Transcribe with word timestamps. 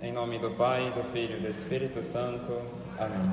Em 0.00 0.12
nome 0.12 0.38
do 0.38 0.52
Pai, 0.52 0.92
do 0.92 1.02
Filho 1.10 1.38
e 1.38 1.40
do 1.40 1.48
Espírito 1.48 2.04
Santo. 2.04 2.56
Amém. 2.96 3.32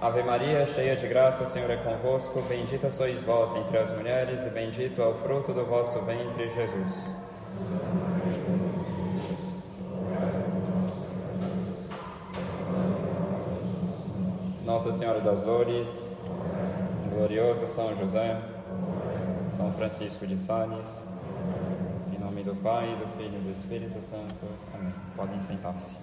Ave 0.00 0.24
Maria, 0.24 0.66
cheia 0.66 0.96
de 0.96 1.06
graça, 1.06 1.44
o 1.44 1.46
Senhor 1.46 1.70
é 1.70 1.76
convosco. 1.76 2.42
Bendita 2.42 2.90
sois 2.90 3.22
vós 3.22 3.54
entre 3.54 3.78
as 3.78 3.92
mulheres, 3.92 4.44
e 4.44 4.50
bendito 4.50 5.00
é 5.00 5.06
o 5.06 5.14
fruto 5.14 5.52
do 5.52 5.64
vosso 5.64 6.00
ventre, 6.00 6.50
Jesus. 6.50 7.14
Nossa 14.64 14.90
Senhora 14.90 15.20
das 15.20 15.44
Dores, 15.44 16.20
glorioso 17.14 17.68
São 17.68 17.96
José, 17.96 18.36
São 19.46 19.72
Francisco 19.74 20.26
de 20.26 20.36
Sales, 20.36 21.06
Pai, 22.62 22.94
do 22.94 23.06
Filho 23.16 23.38
e 23.38 23.40
do 23.40 23.50
Espírito 23.50 24.02
Santo. 24.02 24.46
Amém. 24.74 24.92
Podem 25.16 25.40
sentar-se. 25.40 25.96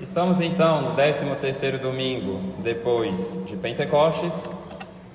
Estamos 0.00 0.40
então 0.40 0.80
no 0.80 0.96
13º 0.96 1.78
domingo 1.78 2.54
depois 2.62 3.44
de 3.44 3.56
Pentecostes 3.56 4.48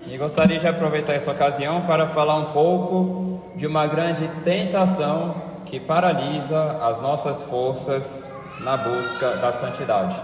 e 0.06 0.16
gostaria 0.18 0.60
de 0.60 0.68
aproveitar 0.68 1.14
essa 1.14 1.32
ocasião 1.32 1.82
para 1.88 2.08
falar 2.08 2.36
um 2.36 2.52
pouco 2.54 3.42
de 3.56 3.66
uma 3.66 3.88
grande 3.88 4.28
tentação 4.44 5.36
que 5.66 5.80
paralisa 5.80 6.80
as 6.84 7.02
nossas 7.02 7.42
forças 7.42 8.32
na 8.60 8.78
busca 8.78 9.38
da 9.38 9.52
santidade. 9.52 10.16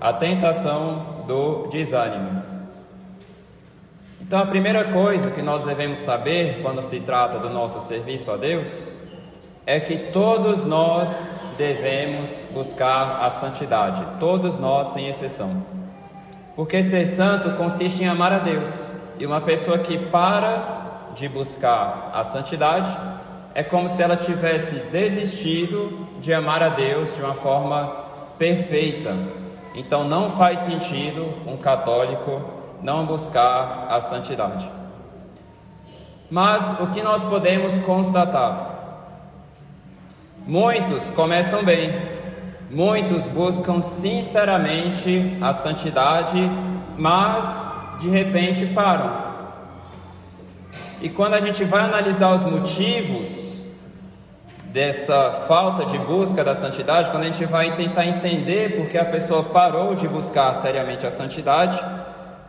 A 0.00 0.14
tentação 0.14 1.24
do 1.26 1.66
desânimo. 1.68 2.43
Então, 4.26 4.38
a 4.38 4.46
primeira 4.46 4.84
coisa 4.84 5.30
que 5.30 5.42
nós 5.42 5.64
devemos 5.64 5.98
saber 5.98 6.62
quando 6.62 6.82
se 6.82 6.98
trata 6.98 7.38
do 7.38 7.50
nosso 7.50 7.78
serviço 7.80 8.30
a 8.30 8.36
Deus 8.36 8.96
é 9.66 9.78
que 9.78 10.10
todos 10.12 10.64
nós 10.64 11.38
devemos 11.58 12.30
buscar 12.50 13.22
a 13.22 13.28
santidade, 13.28 14.02
todos 14.18 14.58
nós 14.58 14.88
sem 14.88 15.08
exceção. 15.08 15.62
Porque 16.56 16.82
ser 16.82 17.06
santo 17.06 17.50
consiste 17.50 18.02
em 18.02 18.08
amar 18.08 18.32
a 18.32 18.38
Deus, 18.38 18.94
e 19.18 19.26
uma 19.26 19.42
pessoa 19.42 19.78
que 19.78 19.98
para 19.98 21.10
de 21.14 21.28
buscar 21.28 22.10
a 22.14 22.24
santidade 22.24 22.96
é 23.54 23.62
como 23.62 23.90
se 23.90 24.02
ela 24.02 24.16
tivesse 24.16 24.76
desistido 24.90 26.08
de 26.20 26.32
amar 26.32 26.62
a 26.62 26.70
Deus 26.70 27.14
de 27.14 27.20
uma 27.20 27.34
forma 27.34 27.94
perfeita. 28.38 29.14
Então 29.74 30.02
não 30.02 30.30
faz 30.30 30.60
sentido 30.60 31.28
um 31.46 31.58
católico 31.58 32.63
não 32.84 33.06
buscar 33.06 33.86
a 33.88 33.98
santidade. 34.02 34.70
Mas 36.30 36.78
o 36.78 36.88
que 36.88 37.02
nós 37.02 37.24
podemos 37.24 37.78
constatar? 37.78 38.72
Muitos 40.46 41.08
começam 41.08 41.64
bem, 41.64 41.98
muitos 42.70 43.26
buscam 43.26 43.80
sinceramente 43.80 45.38
a 45.40 45.54
santidade, 45.54 46.38
mas 46.98 47.72
de 47.98 48.10
repente 48.10 48.66
param. 48.66 49.24
E 51.00 51.08
quando 51.08 51.34
a 51.34 51.40
gente 51.40 51.64
vai 51.64 51.84
analisar 51.84 52.34
os 52.34 52.44
motivos 52.44 53.66
dessa 54.66 55.44
falta 55.48 55.86
de 55.86 55.96
busca 55.96 56.44
da 56.44 56.54
santidade, 56.54 57.08
quando 57.08 57.22
a 57.22 57.26
gente 57.28 57.46
vai 57.46 57.74
tentar 57.76 58.04
entender 58.04 58.76
por 58.76 58.88
que 58.88 58.98
a 58.98 59.04
pessoa 59.06 59.42
parou 59.42 59.94
de 59.94 60.06
buscar 60.06 60.52
seriamente 60.54 61.06
a 61.06 61.10
santidade, 61.10 61.82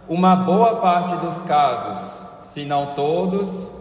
uma 0.07 0.35
boa 0.35 0.75
parte 0.77 1.15
dos 1.15 1.41
casos, 1.41 2.25
se 2.41 2.63
não 2.65 2.93
todos, 2.93 3.71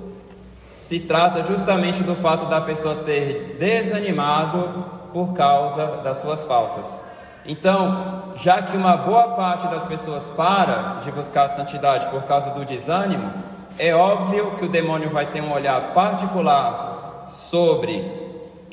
se 0.62 1.00
trata 1.00 1.42
justamente 1.42 2.02
do 2.02 2.14
fato 2.14 2.46
da 2.46 2.60
pessoa 2.60 2.94
ter 2.96 3.56
desanimado 3.58 4.84
por 5.12 5.32
causa 5.34 5.86
das 6.02 6.18
suas 6.18 6.44
faltas. 6.44 7.04
Então, 7.46 8.32
já 8.36 8.62
que 8.62 8.76
uma 8.76 8.96
boa 8.96 9.34
parte 9.34 9.68
das 9.68 9.86
pessoas 9.86 10.28
para 10.30 11.00
de 11.02 11.12
buscar 11.12 11.44
a 11.44 11.48
santidade 11.48 12.06
por 12.06 12.22
causa 12.22 12.50
do 12.50 12.64
desânimo, 12.64 13.30
é 13.78 13.94
óbvio 13.94 14.52
que 14.52 14.64
o 14.64 14.68
demônio 14.68 15.10
vai 15.10 15.26
ter 15.26 15.42
um 15.42 15.52
olhar 15.52 15.92
particular 15.92 17.26
sobre 17.28 18.24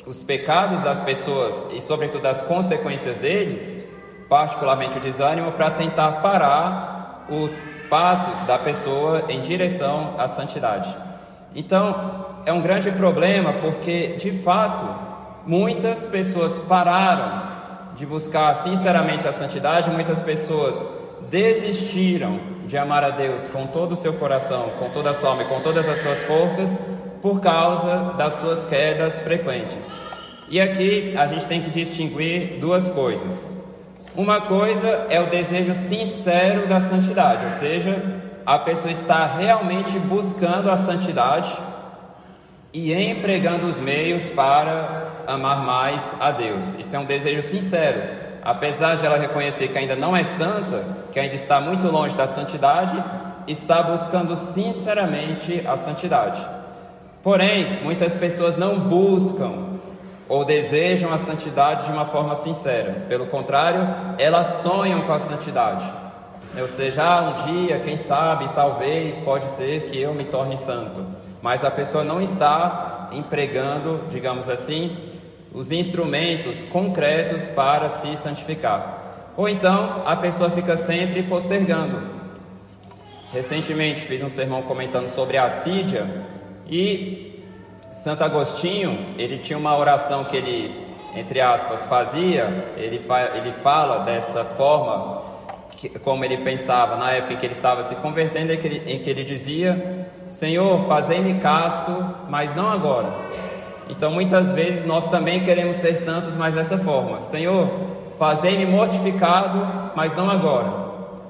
os 0.06 0.22
pecados 0.22 0.82
das 0.82 1.00
pessoas 1.00 1.64
e, 1.72 1.80
sobretudo, 1.80 2.26
as 2.26 2.40
consequências 2.40 3.18
deles, 3.18 3.86
particularmente 4.28 4.96
o 4.96 5.00
desânimo, 5.00 5.52
para 5.52 5.70
tentar 5.70 6.22
parar 6.22 6.91
os 7.32 7.60
passos 7.88 8.42
da 8.44 8.58
pessoa 8.58 9.24
em 9.28 9.40
direção 9.40 10.14
à 10.18 10.28
santidade. 10.28 10.94
Então, 11.54 12.26
é 12.44 12.52
um 12.52 12.60
grande 12.60 12.90
problema 12.92 13.54
porque, 13.54 14.16
de 14.16 14.30
fato, 14.30 14.84
muitas 15.46 16.04
pessoas 16.04 16.58
pararam 16.58 17.52
de 17.96 18.06
buscar 18.06 18.54
sinceramente 18.54 19.26
a 19.28 19.32
santidade, 19.32 19.90
muitas 19.90 20.20
pessoas 20.20 20.90
desistiram 21.30 22.40
de 22.66 22.76
amar 22.76 23.04
a 23.04 23.10
Deus 23.10 23.46
com 23.48 23.66
todo 23.66 23.92
o 23.92 23.96
seu 23.96 24.14
coração, 24.14 24.70
com 24.78 24.88
toda 24.90 25.10
a 25.10 25.14
sua 25.14 25.30
alma 25.30 25.42
e 25.42 25.46
com 25.46 25.60
todas 25.60 25.88
as 25.88 26.00
suas 26.00 26.22
forças 26.22 26.80
por 27.20 27.40
causa 27.40 28.14
das 28.16 28.34
suas 28.34 28.64
quedas 28.64 29.20
frequentes. 29.20 29.90
E 30.48 30.60
aqui 30.60 31.14
a 31.16 31.26
gente 31.26 31.46
tem 31.46 31.62
que 31.62 31.70
distinguir 31.70 32.58
duas 32.58 32.88
coisas. 32.88 33.61
Uma 34.14 34.42
coisa 34.42 34.88
é 35.08 35.18
o 35.20 35.30
desejo 35.30 35.74
sincero 35.74 36.68
da 36.68 36.80
santidade, 36.80 37.46
ou 37.46 37.50
seja, 37.50 38.20
a 38.44 38.58
pessoa 38.58 38.92
está 38.92 39.24
realmente 39.24 39.98
buscando 39.98 40.70
a 40.70 40.76
santidade 40.76 41.50
e 42.74 42.92
empregando 42.92 43.66
os 43.66 43.80
meios 43.80 44.28
para 44.28 45.24
amar 45.26 45.64
mais 45.64 46.14
a 46.20 46.30
Deus. 46.30 46.74
Isso 46.78 46.94
é 46.94 46.98
um 46.98 47.06
desejo 47.06 47.42
sincero. 47.42 48.02
Apesar 48.42 48.96
de 48.96 49.06
ela 49.06 49.16
reconhecer 49.16 49.68
que 49.68 49.78
ainda 49.78 49.96
não 49.96 50.14
é 50.14 50.24
santa, 50.24 50.84
que 51.10 51.18
ainda 51.18 51.34
está 51.34 51.58
muito 51.58 51.88
longe 51.88 52.14
da 52.14 52.26
santidade, 52.26 53.02
está 53.48 53.82
buscando 53.82 54.36
sinceramente 54.36 55.66
a 55.66 55.76
santidade. 55.78 56.44
Porém, 57.22 57.82
muitas 57.82 58.14
pessoas 58.14 58.56
não 58.56 58.78
buscam 58.78 59.71
ou 60.32 60.46
desejam 60.46 61.12
a 61.12 61.18
santidade 61.18 61.84
de 61.84 61.92
uma 61.92 62.06
forma 62.06 62.34
sincera. 62.34 63.04
Pelo 63.06 63.26
contrário, 63.26 63.86
elas 64.18 64.62
sonham 64.62 65.02
com 65.02 65.12
a 65.12 65.18
santidade. 65.18 65.84
Ou 66.58 66.66
seja, 66.66 67.04
ah, 67.04 67.20
um 67.28 67.44
dia, 67.44 67.78
quem 67.80 67.98
sabe, 67.98 68.48
talvez, 68.54 69.18
pode 69.18 69.50
ser 69.50 69.90
que 69.90 70.00
eu 70.00 70.14
me 70.14 70.24
torne 70.24 70.56
santo. 70.56 71.04
Mas 71.42 71.66
a 71.66 71.70
pessoa 71.70 72.02
não 72.02 72.18
está 72.18 73.10
empregando, 73.12 74.04
digamos 74.10 74.48
assim, 74.48 74.96
os 75.52 75.70
instrumentos 75.70 76.62
concretos 76.62 77.46
para 77.48 77.90
se 77.90 78.16
santificar. 78.16 79.32
Ou 79.36 79.46
então 79.46 80.02
a 80.06 80.16
pessoa 80.16 80.48
fica 80.48 80.78
sempre 80.78 81.24
postergando. 81.24 82.00
Recentemente 83.30 84.00
fiz 84.00 84.22
um 84.22 84.30
sermão 84.30 84.62
comentando 84.62 85.08
sobre 85.08 85.36
a 85.36 85.44
assídia 85.44 86.08
e 86.66 87.31
Santo 87.92 88.24
Agostinho, 88.24 89.14
ele 89.18 89.36
tinha 89.36 89.58
uma 89.58 89.76
oração 89.76 90.24
que 90.24 90.34
ele, 90.34 90.74
entre 91.14 91.42
aspas, 91.42 91.84
fazia, 91.84 92.72
ele, 92.74 92.98
fa 92.98 93.20
ele 93.34 93.52
fala 93.52 93.98
dessa 93.98 94.42
forma, 94.44 95.20
que, 95.72 95.90
como 95.90 96.24
ele 96.24 96.38
pensava 96.38 96.96
na 96.96 97.12
época 97.12 97.34
em 97.34 97.36
que 97.36 97.44
ele 97.44 97.52
estava 97.52 97.82
se 97.82 97.94
convertendo, 97.96 98.50
em 98.50 98.56
que 98.56 98.66
ele, 98.66 98.92
em 98.94 98.98
que 98.98 99.10
ele 99.10 99.22
dizia: 99.22 100.08
Senhor, 100.26 100.86
fazei-me 100.86 101.38
casto, 101.38 101.92
mas 102.30 102.54
não 102.54 102.70
agora. 102.70 103.12
Então, 103.90 104.10
muitas 104.10 104.50
vezes 104.50 104.86
nós 104.86 105.06
também 105.08 105.44
queremos 105.44 105.76
ser 105.76 105.96
santos, 105.96 106.34
mas 106.34 106.54
dessa 106.54 106.78
forma: 106.78 107.20
Senhor, 107.20 107.68
fazei-me 108.18 108.64
mortificado, 108.64 109.92
mas 109.94 110.14
não 110.14 110.30
agora. 110.30 110.72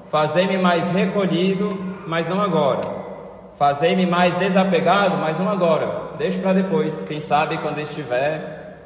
Fazei-me 0.09 0.57
mais 0.57 0.89
recolhido, 0.91 1.77
mas 2.07 2.25
não 2.25 2.41
agora. 2.41 3.02
Fazei-me 3.57 4.05
mais 4.05 4.33
desapegado, 4.35 5.17
mas 5.17 5.37
não 5.37 5.49
agora. 5.49 6.15
Deixe 6.17 6.39
para 6.39 6.53
depois. 6.53 7.01
Quem 7.03 7.19
sabe 7.19 7.57
quando 7.57 7.79
estiver, 7.79 8.77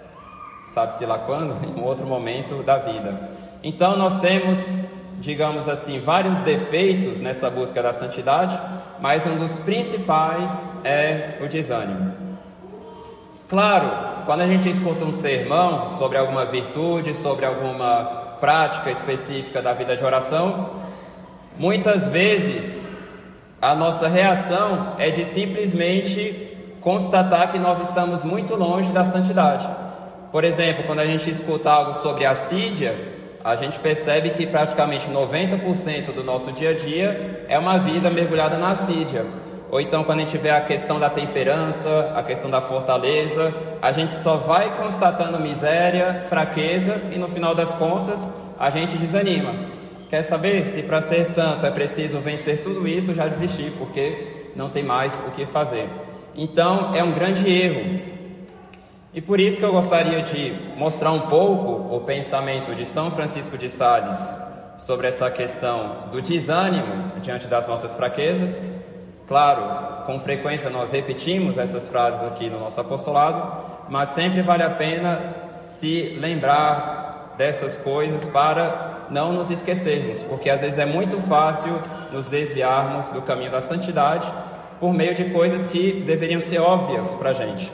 sabe-se 0.65 1.05
lá 1.05 1.17
quando, 1.19 1.55
em 1.65 1.79
um 1.79 1.83
outro 1.83 2.05
momento 2.05 2.63
da 2.63 2.77
vida. 2.77 3.17
Então 3.63 3.97
nós 3.97 4.17
temos, 4.17 4.79
digamos 5.19 5.67
assim, 5.67 5.99
vários 5.99 6.41
defeitos 6.41 7.19
nessa 7.19 7.49
busca 7.49 7.81
da 7.81 7.93
santidade, 7.93 8.59
mas 8.99 9.25
um 9.25 9.35
dos 9.37 9.57
principais 9.57 10.71
é 10.83 11.37
o 11.41 11.47
desânimo. 11.47 12.13
Claro, 13.47 14.25
quando 14.25 14.41
a 14.41 14.47
gente 14.47 14.69
escuta 14.69 15.05
um 15.05 15.13
sermão 15.13 15.89
sobre 15.91 16.17
alguma 16.17 16.45
virtude, 16.45 17.15
sobre 17.15 17.45
alguma 17.45 18.35
prática 18.41 18.91
específica 18.91 19.61
da 19.61 19.73
vida 19.73 19.95
de 19.95 20.03
oração, 20.03 20.81
muitas 21.57 22.07
vezes 22.09 22.86
a 23.61 23.73
nossa 23.73 24.07
reação 24.07 24.93
é 24.99 25.09
de 25.09 25.25
simplesmente 25.25 26.55
constatar 26.79 27.51
que 27.51 27.57
nós 27.57 27.79
estamos 27.79 28.23
muito 28.23 28.55
longe 28.55 28.91
da 28.91 29.03
santidade. 29.03 29.67
Por 30.31 30.43
exemplo, 30.43 30.83
quando 30.85 30.99
a 30.99 31.05
gente 31.05 31.29
escuta 31.29 31.71
algo 31.71 31.93
sobre 31.95 32.25
assídia, 32.25 32.95
a 33.43 33.55
gente 33.55 33.79
percebe 33.79 34.29
que 34.31 34.45
praticamente 34.45 35.09
90% 35.09 36.13
do 36.13 36.23
nosso 36.23 36.51
dia 36.51 36.71
a 36.71 36.73
dia 36.73 37.45
é 37.47 37.57
uma 37.57 37.79
vida 37.79 38.09
mergulhada 38.09 38.57
na 38.57 38.71
assídia. 38.71 39.25
ou 39.69 39.81
então 39.81 40.03
quando 40.03 40.19
a 40.19 40.25
gente 40.25 40.37
vê 40.37 40.49
a 40.49 40.61
questão 40.61 40.99
da 40.99 41.09
temperança, 41.09 42.13
a 42.15 42.23
questão 42.23 42.49
da 42.49 42.61
fortaleza, 42.61 43.53
a 43.81 43.91
gente 43.91 44.13
só 44.13 44.37
vai 44.37 44.77
constatando 44.77 45.39
miséria, 45.39 46.23
fraqueza 46.29 47.01
e 47.11 47.17
no 47.17 47.27
final 47.27 47.53
das 47.55 47.73
contas 47.73 48.31
a 48.59 48.69
gente 48.69 48.97
desanima. 48.97 49.53
Quer 50.09 50.21
saber 50.21 50.67
se 50.67 50.83
para 50.83 51.01
ser 51.01 51.25
santo 51.25 51.65
é 51.65 51.71
preciso 51.71 52.19
vencer 52.19 52.63
tudo 52.63 52.87
isso? 52.87 53.13
Já 53.13 53.27
desisti, 53.27 53.71
porque 53.77 54.51
não 54.55 54.69
tem 54.69 54.81
mais 54.81 55.21
o 55.27 55.31
que 55.31 55.45
fazer. 55.45 55.89
Então 56.33 56.95
é 56.95 57.03
um 57.03 57.11
grande 57.11 57.51
erro. 57.51 57.99
E 59.13 59.21
por 59.21 59.37
isso 59.39 59.59
que 59.59 59.65
eu 59.65 59.71
gostaria 59.71 60.21
de 60.21 60.55
mostrar 60.77 61.11
um 61.11 61.21
pouco 61.21 61.93
o 61.93 61.99
pensamento 62.01 62.73
de 62.73 62.85
São 62.85 63.11
Francisco 63.11 63.57
de 63.57 63.69
Sales 63.69 64.19
sobre 64.77 65.07
essa 65.07 65.29
questão 65.29 66.07
do 66.11 66.21
desânimo 66.21 67.19
diante 67.19 67.47
das 67.47 67.67
nossas 67.67 67.93
fraquezas. 67.93 68.69
Claro, 69.27 70.05
com 70.05 70.19
frequência 70.21 70.69
nós 70.69 70.89
repetimos 70.91 71.57
essas 71.57 71.85
frases 71.85 72.23
aqui 72.23 72.49
no 72.49 72.59
nosso 72.59 72.79
apostolado, 72.79 73.65
mas 73.89 74.09
sempre 74.09 74.41
vale 74.41 74.63
a 74.63 74.69
pena 74.69 75.49
se 75.51 76.17
lembrar 76.17 77.33
dessas 77.37 77.75
coisas 77.75 78.23
para 78.25 78.96
não 79.09 79.33
nos 79.33 79.49
esquecermos, 79.49 80.23
porque 80.23 80.49
às 80.49 80.61
vezes 80.61 80.77
é 80.77 80.85
muito 80.85 81.19
fácil 81.21 81.71
nos 82.11 82.25
desviarmos 82.25 83.09
do 83.09 83.21
caminho 83.21 83.51
da 83.51 83.61
santidade 83.61 84.31
por 84.79 84.93
meio 84.93 85.15
de 85.15 85.25
coisas 85.25 85.65
que 85.65 86.03
deveriam 86.05 86.41
ser 86.41 86.59
óbvias 86.59 87.13
para 87.13 87.31
a 87.31 87.33
gente. 87.33 87.71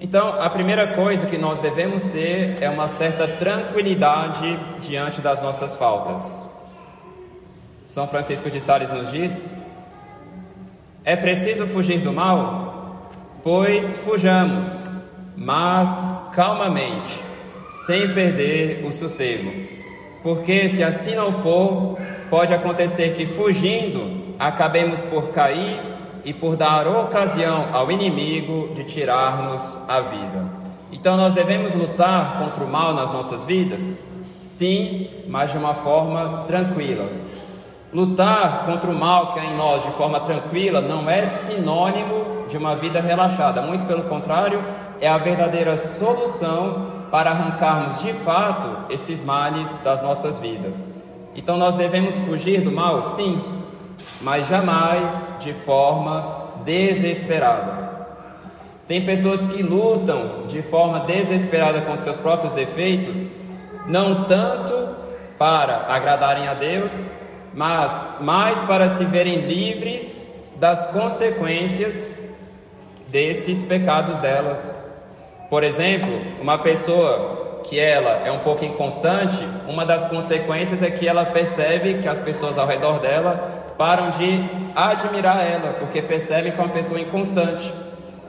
Então, 0.00 0.40
a 0.40 0.50
primeira 0.50 0.94
coisa 0.94 1.26
que 1.26 1.38
nós 1.38 1.58
devemos 1.58 2.04
ter 2.04 2.62
é 2.62 2.68
uma 2.68 2.88
certa 2.88 3.26
tranquilidade 3.26 4.58
diante 4.80 5.20
das 5.20 5.40
nossas 5.40 5.76
faltas. 5.76 6.44
São 7.86 8.06
Francisco 8.08 8.50
de 8.50 8.60
Sales 8.60 8.90
nos 8.90 9.10
diz: 9.10 9.50
é 11.04 11.16
preciso 11.16 11.66
fugir 11.66 12.00
do 12.00 12.12
mal? 12.12 13.10
Pois 13.42 13.96
fujamos, 13.98 14.98
mas 15.36 16.30
calmamente, 16.34 17.22
sem 17.86 18.14
perder 18.14 18.84
o 18.84 18.92
sossego. 18.92 19.50
Porque 20.22 20.68
se 20.68 20.82
assim 20.82 21.14
não 21.14 21.32
for, 21.32 21.98
pode 22.30 22.54
acontecer 22.54 23.14
que 23.14 23.26
fugindo 23.26 24.34
acabemos 24.38 25.02
por 25.02 25.28
cair 25.28 25.82
e 26.24 26.32
por 26.32 26.56
dar 26.56 26.88
ocasião 26.88 27.66
ao 27.72 27.92
inimigo 27.92 28.74
de 28.74 28.84
tirar-nos 28.84 29.78
a 29.86 30.00
vida. 30.00 30.64
Então 30.90 31.16
nós 31.16 31.34
devemos 31.34 31.74
lutar 31.74 32.38
contra 32.38 32.64
o 32.64 32.68
mal 32.68 32.94
nas 32.94 33.12
nossas 33.12 33.44
vidas? 33.44 34.10
Sim, 34.38 35.10
mas 35.28 35.50
de 35.50 35.58
uma 35.58 35.74
forma 35.74 36.44
tranquila. 36.46 37.08
Lutar 37.92 38.64
contra 38.64 38.90
o 38.90 38.94
mal 38.94 39.34
que 39.34 39.40
há 39.40 39.44
em 39.44 39.56
nós 39.56 39.82
de 39.82 39.90
forma 39.90 40.20
tranquila 40.20 40.80
não 40.80 41.08
é 41.08 41.26
sinônimo 41.26 42.46
de 42.48 42.56
uma 42.56 42.74
vida 42.74 43.00
relaxada, 43.00 43.60
muito 43.60 43.84
pelo 43.84 44.04
contrário, 44.04 44.64
é 45.00 45.08
a 45.08 45.18
verdadeira 45.18 45.76
solução 45.76 46.93
para 47.14 47.30
arrancarmos 47.30 48.02
de 48.02 48.12
fato 48.12 48.92
esses 48.92 49.22
males 49.22 49.76
das 49.84 50.02
nossas 50.02 50.40
vidas. 50.40 50.90
Então 51.36 51.56
nós 51.56 51.76
devemos 51.76 52.16
fugir 52.16 52.60
do 52.60 52.72
mal? 52.72 53.04
Sim, 53.04 53.40
mas 54.20 54.48
jamais 54.48 55.32
de 55.38 55.52
forma 55.52 56.48
desesperada. 56.64 58.08
Tem 58.88 59.06
pessoas 59.06 59.44
que 59.44 59.62
lutam 59.62 60.48
de 60.48 60.60
forma 60.62 61.04
desesperada 61.06 61.82
com 61.82 61.96
seus 61.98 62.16
próprios 62.16 62.52
defeitos, 62.52 63.32
não 63.86 64.24
tanto 64.24 64.74
para 65.38 65.86
agradarem 65.86 66.48
a 66.48 66.54
Deus, 66.54 67.08
mas 67.54 68.16
mais 68.22 68.60
para 68.62 68.88
se 68.88 69.04
verem 69.04 69.42
livres 69.42 70.28
das 70.56 70.86
consequências 70.86 72.28
desses 73.06 73.62
pecados 73.62 74.18
delas. 74.18 74.83
Por 75.48 75.62
exemplo, 75.62 76.20
uma 76.40 76.58
pessoa 76.58 77.60
que 77.64 77.78
ela 77.78 78.26
é 78.26 78.30
um 78.30 78.40
pouco 78.40 78.64
inconstante, 78.64 79.36
uma 79.66 79.84
das 79.86 80.06
consequências 80.06 80.82
é 80.82 80.90
que 80.90 81.08
ela 81.08 81.24
percebe 81.24 82.02
que 82.02 82.08
as 82.08 82.20
pessoas 82.20 82.58
ao 82.58 82.66
redor 82.66 82.98
dela 82.98 83.74
param 83.78 84.10
de 84.10 84.44
admirar 84.74 85.44
ela, 85.44 85.74
porque 85.74 86.02
percebem 86.02 86.52
que 86.52 86.60
é 86.60 86.62
uma 86.62 86.72
pessoa 86.72 87.00
inconstante. 87.00 87.72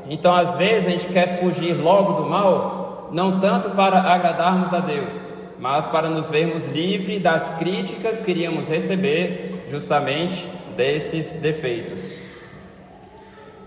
Então, 0.09 0.33
às 0.33 0.55
vezes, 0.55 0.87
a 0.87 0.91
gente 0.91 1.07
quer 1.07 1.39
fugir 1.39 1.73
logo 1.73 2.13
do 2.13 2.29
mal, 2.29 3.09
não 3.11 3.39
tanto 3.39 3.71
para 3.71 3.99
agradarmos 3.99 4.73
a 4.73 4.79
Deus, 4.79 5.33
mas 5.59 5.87
para 5.87 6.09
nos 6.09 6.29
vermos 6.29 6.65
livres 6.65 7.21
das 7.21 7.49
críticas 7.57 8.19
que 8.19 8.31
iríamos 8.31 8.67
receber 8.67 9.65
justamente 9.69 10.47
desses 10.75 11.33
defeitos. 11.35 12.17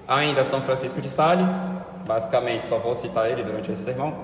Ainda 0.07 0.45
São 0.45 0.61
Francisco 0.61 1.01
de 1.01 1.11
Sales, 1.11 1.71
basicamente 2.09 2.65
só 2.65 2.79
vou 2.79 2.97
citar 2.97 3.31
ele 3.31 3.43
durante 3.43 3.71
esse 3.71 3.83
sermão. 3.83 4.15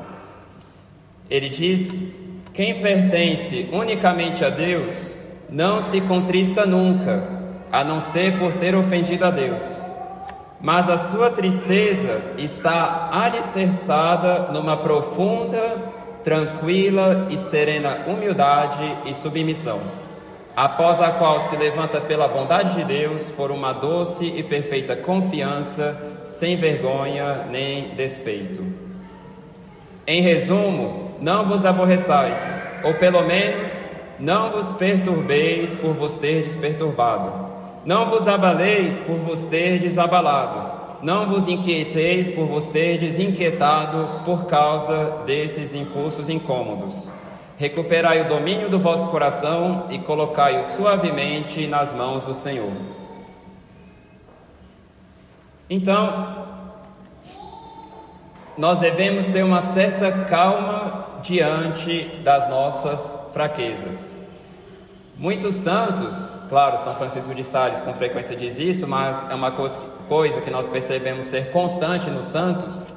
Ele 1.29 1.51
diz: 1.51 2.01
Quem 2.55 2.81
pertence 2.81 3.69
unicamente 3.71 4.43
a 4.43 4.49
Deus 4.49 5.21
não 5.51 5.83
se 5.83 6.01
contrista 6.01 6.65
nunca, 6.65 7.23
a 7.71 7.85
não 7.85 8.01
ser 8.01 8.39
por 8.39 8.55
ter 8.55 8.75
ofendido 8.75 9.27
a 9.27 9.31
Deus. 9.31 9.63
Mas 10.61 10.89
a 10.89 10.97
sua 10.97 11.31
tristeza 11.31 12.23
está 12.39 13.11
alicerçada 13.13 14.51
numa 14.51 14.79
profunda, 14.79 15.77
tranquila 16.25 17.27
e 17.29 17.37
serena 17.37 18.05
humildade 18.07 18.97
e 19.05 19.15
submissão, 19.15 19.79
após 20.57 21.03
a 21.03 21.11
qual 21.11 21.39
se 21.39 21.55
levanta 21.55 22.01
pela 22.01 22.27
bondade 22.27 22.77
de 22.77 22.85
Deus 22.85 23.29
por 23.29 23.51
uma 23.51 23.75
doce 23.75 24.25
e 24.25 24.43
perfeita 24.43 24.97
confiança, 24.97 26.14
sem 26.25 26.57
vergonha 26.57 27.47
nem 27.51 27.95
despeito. 27.95 28.65
Em 30.07 30.23
resumo, 30.23 31.13
não 31.21 31.49
vos 31.49 31.65
aborreçais, 31.65 32.61
ou 32.83 32.95
pelo 32.95 33.23
menos 33.23 33.91
não 34.19 34.53
vos 34.53 34.71
perturbeis 34.73 35.75
por 35.75 35.95
vos 35.95 36.17
terdes 36.17 36.55
perturbado 36.57 37.55
não 37.85 38.09
vos 38.09 38.27
abaleis 38.27 38.99
por 38.99 39.17
vos 39.17 39.45
terdes 39.45 39.99
abalado, 39.99 41.03
não 41.03 41.27
vos 41.27 41.47
inquieteis 41.47 42.31
por 42.31 42.47
vos 42.47 42.67
terdes 42.67 43.19
inquietado 43.19 44.09
por 44.25 44.47
causa 44.47 45.19
desses 45.27 45.75
impulsos 45.75 46.31
incômodos. 46.31 47.13
Recuperai 47.59 48.23
o 48.23 48.29
domínio 48.29 48.71
do 48.71 48.79
vosso 48.79 49.09
coração 49.09 49.87
e 49.91 49.99
colocai-o 49.99 50.65
suavemente 50.65 51.67
nas 51.67 51.93
mãos 51.93 52.25
do 52.25 52.33
Senhor. 52.33 52.73
Então, 55.69 56.47
nós 58.57 58.79
devemos 58.79 59.29
ter 59.29 59.43
uma 59.43 59.61
certa 59.61 60.13
calma 60.25 61.21
diante 61.23 62.21
das 62.23 62.49
nossas 62.49 63.31
fraquezas. 63.33 64.15
Muitos 65.17 65.55
santos, 65.55 66.37
claro, 66.49 66.77
São 66.79 66.95
Francisco 66.97 67.35
de 67.35 67.45
Sales 67.45 67.81
com 67.81 67.93
frequência 67.95 68.37
diz 68.37 68.59
isso, 68.59 68.87
mas 68.87 69.31
é 69.31 69.35
uma 69.35 69.53
coisa 69.53 70.41
que 70.41 70.51
nós 70.51 70.69
percebemos 70.69 71.27
ser 71.27 71.51
constante 71.51 72.11
nos 72.11 72.27
santos. 72.27 72.89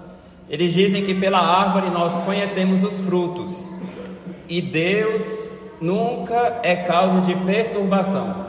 Eles 0.49 0.73
dizem 0.73 1.05
que 1.05 1.13
pela 1.13 1.39
árvore 1.39 1.89
nós 1.89 2.13
conhecemos 2.25 2.83
os 2.83 2.99
frutos 2.99 3.77
e 4.49 4.61
Deus 4.61 5.49
nunca 5.79 6.59
é 6.63 6.75
causa 6.75 7.21
de 7.21 7.35
perturbação. 7.35 8.47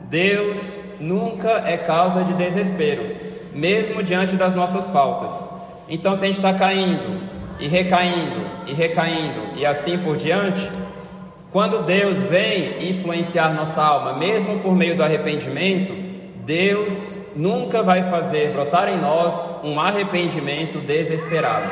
Deus 0.00 0.80
nunca 1.00 1.50
é 1.66 1.76
causa 1.76 2.22
de 2.22 2.32
desespero, 2.34 3.16
mesmo 3.52 4.02
diante 4.02 4.36
das 4.36 4.54
nossas 4.54 4.90
faltas. 4.90 5.48
Então, 5.88 6.14
se 6.14 6.24
a 6.24 6.26
gente 6.28 6.36
está 6.36 6.54
caindo 6.54 7.20
e 7.58 7.66
recaindo 7.66 8.40
e 8.66 8.72
recaindo 8.72 9.56
e 9.56 9.66
assim 9.66 9.98
por 9.98 10.16
diante, 10.16 10.70
quando 11.52 11.82
Deus 11.82 12.18
vem 12.22 12.90
influenciar 12.90 13.52
nossa 13.52 13.82
alma, 13.82 14.16
mesmo 14.16 14.60
por 14.60 14.74
meio 14.74 14.96
do 14.96 15.02
arrependimento, 15.02 15.92
Deus 16.46 17.18
nunca 17.34 17.82
vai 17.82 18.08
fazer 18.08 18.52
brotar 18.52 18.88
em 18.88 19.00
nós 19.00 19.48
um 19.64 19.80
arrependimento 19.80 20.78
desesperado. 20.78 21.68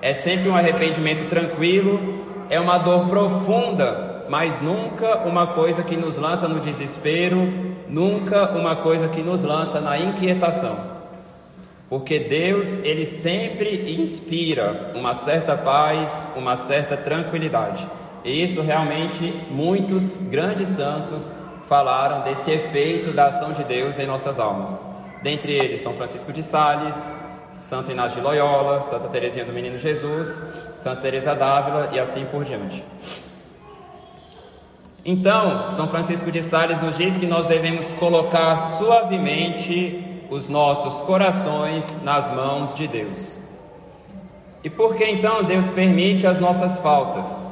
É 0.00 0.12
sempre 0.12 0.48
um 0.48 0.56
arrependimento 0.56 1.28
tranquilo, 1.28 2.24
é 2.50 2.58
uma 2.58 2.78
dor 2.78 3.08
profunda, 3.08 4.26
mas 4.28 4.60
nunca 4.60 5.18
uma 5.18 5.48
coisa 5.48 5.82
que 5.82 5.96
nos 5.96 6.16
lança 6.16 6.48
no 6.48 6.58
desespero, 6.58 7.74
nunca 7.88 8.50
uma 8.50 8.74
coisa 8.74 9.06
que 9.06 9.22
nos 9.22 9.44
lança 9.44 9.80
na 9.80 9.96
inquietação. 9.98 10.91
Porque 11.92 12.18
Deus, 12.18 12.78
ele 12.82 13.04
sempre 13.04 14.00
inspira 14.00 14.92
uma 14.94 15.12
certa 15.12 15.54
paz, 15.54 16.26
uma 16.34 16.56
certa 16.56 16.96
tranquilidade. 16.96 17.86
E 18.24 18.42
isso 18.42 18.62
realmente 18.62 19.30
muitos 19.50 20.16
grandes 20.30 20.70
santos 20.70 21.34
falaram 21.68 22.22
desse 22.22 22.50
efeito 22.50 23.12
da 23.12 23.26
ação 23.26 23.52
de 23.52 23.62
Deus 23.64 23.98
em 23.98 24.06
nossas 24.06 24.40
almas. 24.40 24.82
Dentre 25.22 25.52
eles 25.52 25.82
São 25.82 25.92
Francisco 25.92 26.32
de 26.32 26.42
Sales, 26.42 27.12
Santo 27.52 27.92
Inácio 27.92 28.22
de 28.22 28.26
Loyola, 28.26 28.82
Santa 28.84 29.08
Teresinha 29.08 29.44
do 29.44 29.52
Menino 29.52 29.76
Jesus, 29.76 30.34
Santa 30.74 31.02
Teresa 31.02 31.34
d'Ávila 31.34 31.90
e 31.92 32.00
assim 32.00 32.24
por 32.24 32.42
diante. 32.42 32.82
Então, 35.04 35.68
São 35.68 35.86
Francisco 35.88 36.32
de 36.32 36.42
Sales 36.42 36.80
nos 36.80 36.96
diz 36.96 37.18
que 37.18 37.26
nós 37.26 37.44
devemos 37.44 37.92
colocar 37.92 38.56
suavemente 38.78 40.11
os 40.32 40.48
nossos 40.48 41.02
corações 41.02 42.02
nas 42.02 42.34
mãos 42.34 42.74
de 42.74 42.88
Deus. 42.88 43.38
E 44.64 44.70
por 44.70 44.94
que 44.94 45.04
então 45.04 45.44
Deus 45.44 45.68
permite 45.68 46.26
as 46.26 46.38
nossas 46.38 46.78
faltas? 46.78 47.46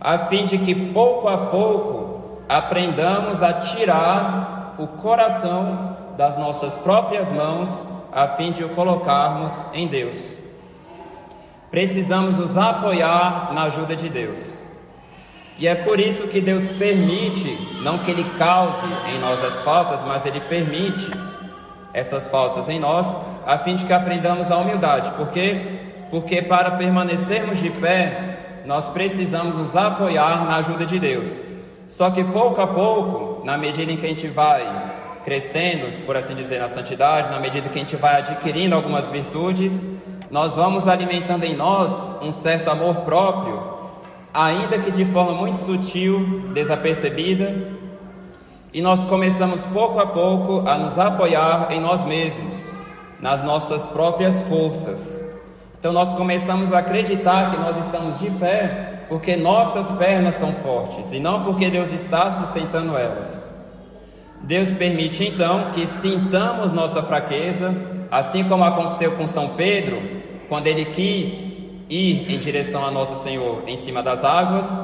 A 0.00 0.20
fim 0.20 0.46
de 0.46 0.56
que 0.56 0.74
pouco 0.74 1.28
a 1.28 1.36
pouco 1.36 2.40
aprendamos 2.48 3.42
a 3.42 3.52
tirar 3.52 4.76
o 4.78 4.86
coração 4.86 5.94
das 6.16 6.38
nossas 6.38 6.78
próprias 6.78 7.30
mãos, 7.30 7.86
a 8.10 8.28
fim 8.28 8.50
de 8.50 8.64
o 8.64 8.70
colocarmos 8.70 9.68
em 9.74 9.86
Deus. 9.86 10.38
Precisamos 11.70 12.38
nos 12.38 12.56
apoiar 12.56 13.52
na 13.52 13.64
ajuda 13.64 13.94
de 13.94 14.08
Deus. 14.08 14.58
E 15.58 15.68
é 15.68 15.74
por 15.74 16.00
isso 16.00 16.28
que 16.28 16.40
Deus 16.40 16.64
permite, 16.78 17.58
não 17.82 17.98
que 17.98 18.10
Ele 18.10 18.24
cause 18.38 18.86
em 19.14 19.18
nós 19.18 19.44
as 19.44 19.60
faltas, 19.60 20.02
mas 20.02 20.24
Ele 20.24 20.40
permite 20.40 21.10
essas 21.92 22.28
faltas 22.28 22.68
em 22.68 22.78
nós, 22.78 23.18
a 23.46 23.58
fim 23.58 23.74
de 23.74 23.84
que 23.84 23.92
aprendamos 23.92 24.50
a 24.50 24.56
humildade. 24.56 25.10
Por 25.12 25.28
quê? 25.28 25.80
Porque 26.10 26.42
para 26.42 26.72
permanecermos 26.72 27.58
de 27.58 27.70
pé, 27.70 28.62
nós 28.64 28.88
precisamos 28.88 29.56
nos 29.56 29.76
apoiar 29.76 30.44
na 30.44 30.56
ajuda 30.56 30.84
de 30.84 30.98
Deus. 30.98 31.46
Só 31.88 32.10
que 32.10 32.22
pouco 32.22 32.60
a 32.60 32.66
pouco, 32.66 33.44
na 33.44 33.58
medida 33.58 33.90
em 33.90 33.96
que 33.96 34.06
a 34.06 34.08
gente 34.08 34.28
vai 34.28 34.90
crescendo, 35.24 36.04
por 36.06 36.16
assim 36.16 36.34
dizer, 36.34 36.60
na 36.60 36.68
santidade, 36.68 37.30
na 37.30 37.38
medida 37.38 37.68
que 37.68 37.78
a 37.78 37.82
gente 37.82 37.96
vai 37.96 38.18
adquirindo 38.18 38.74
algumas 38.74 39.08
virtudes, 39.08 39.86
nós 40.30 40.54
vamos 40.54 40.86
alimentando 40.86 41.44
em 41.44 41.56
nós 41.56 42.22
um 42.22 42.30
certo 42.30 42.70
amor 42.70 42.96
próprio 43.02 43.80
ainda 44.32 44.78
que 44.78 44.90
de 44.90 45.04
forma 45.06 45.32
muito 45.32 45.58
sutil, 45.58 46.50
desapercebida, 46.52 47.79
e 48.72 48.80
nós 48.80 49.02
começamos 49.04 49.66
pouco 49.66 49.98
a 49.98 50.06
pouco 50.06 50.68
a 50.68 50.78
nos 50.78 50.98
apoiar 50.98 51.68
em 51.70 51.80
nós 51.80 52.04
mesmos, 52.04 52.76
nas 53.20 53.42
nossas 53.42 53.86
próprias 53.86 54.42
forças. 54.42 55.24
Então 55.78 55.92
nós 55.92 56.12
começamos 56.12 56.72
a 56.72 56.78
acreditar 56.78 57.50
que 57.50 57.56
nós 57.56 57.76
estamos 57.76 58.18
de 58.18 58.30
pé 58.32 59.06
porque 59.08 59.34
nossas 59.34 59.90
pernas 59.92 60.36
são 60.36 60.52
fortes 60.52 61.10
e 61.10 61.18
não 61.18 61.42
porque 61.42 61.68
Deus 61.68 61.90
está 61.90 62.30
sustentando 62.30 62.96
elas. 62.96 63.48
Deus 64.42 64.70
permite 64.70 65.24
então 65.24 65.72
que 65.72 65.86
sintamos 65.86 66.72
nossa 66.72 67.02
fraqueza, 67.02 67.74
assim 68.10 68.44
como 68.44 68.62
aconteceu 68.62 69.12
com 69.12 69.26
São 69.26 69.50
Pedro, 69.50 70.00
quando 70.48 70.66
ele 70.66 70.86
quis 70.86 71.60
ir 71.88 72.32
em 72.32 72.38
direção 72.38 72.86
a 72.86 72.90
Nosso 72.90 73.16
Senhor 73.16 73.62
em 73.66 73.76
cima 73.76 74.02
das 74.02 74.24
águas, 74.24 74.82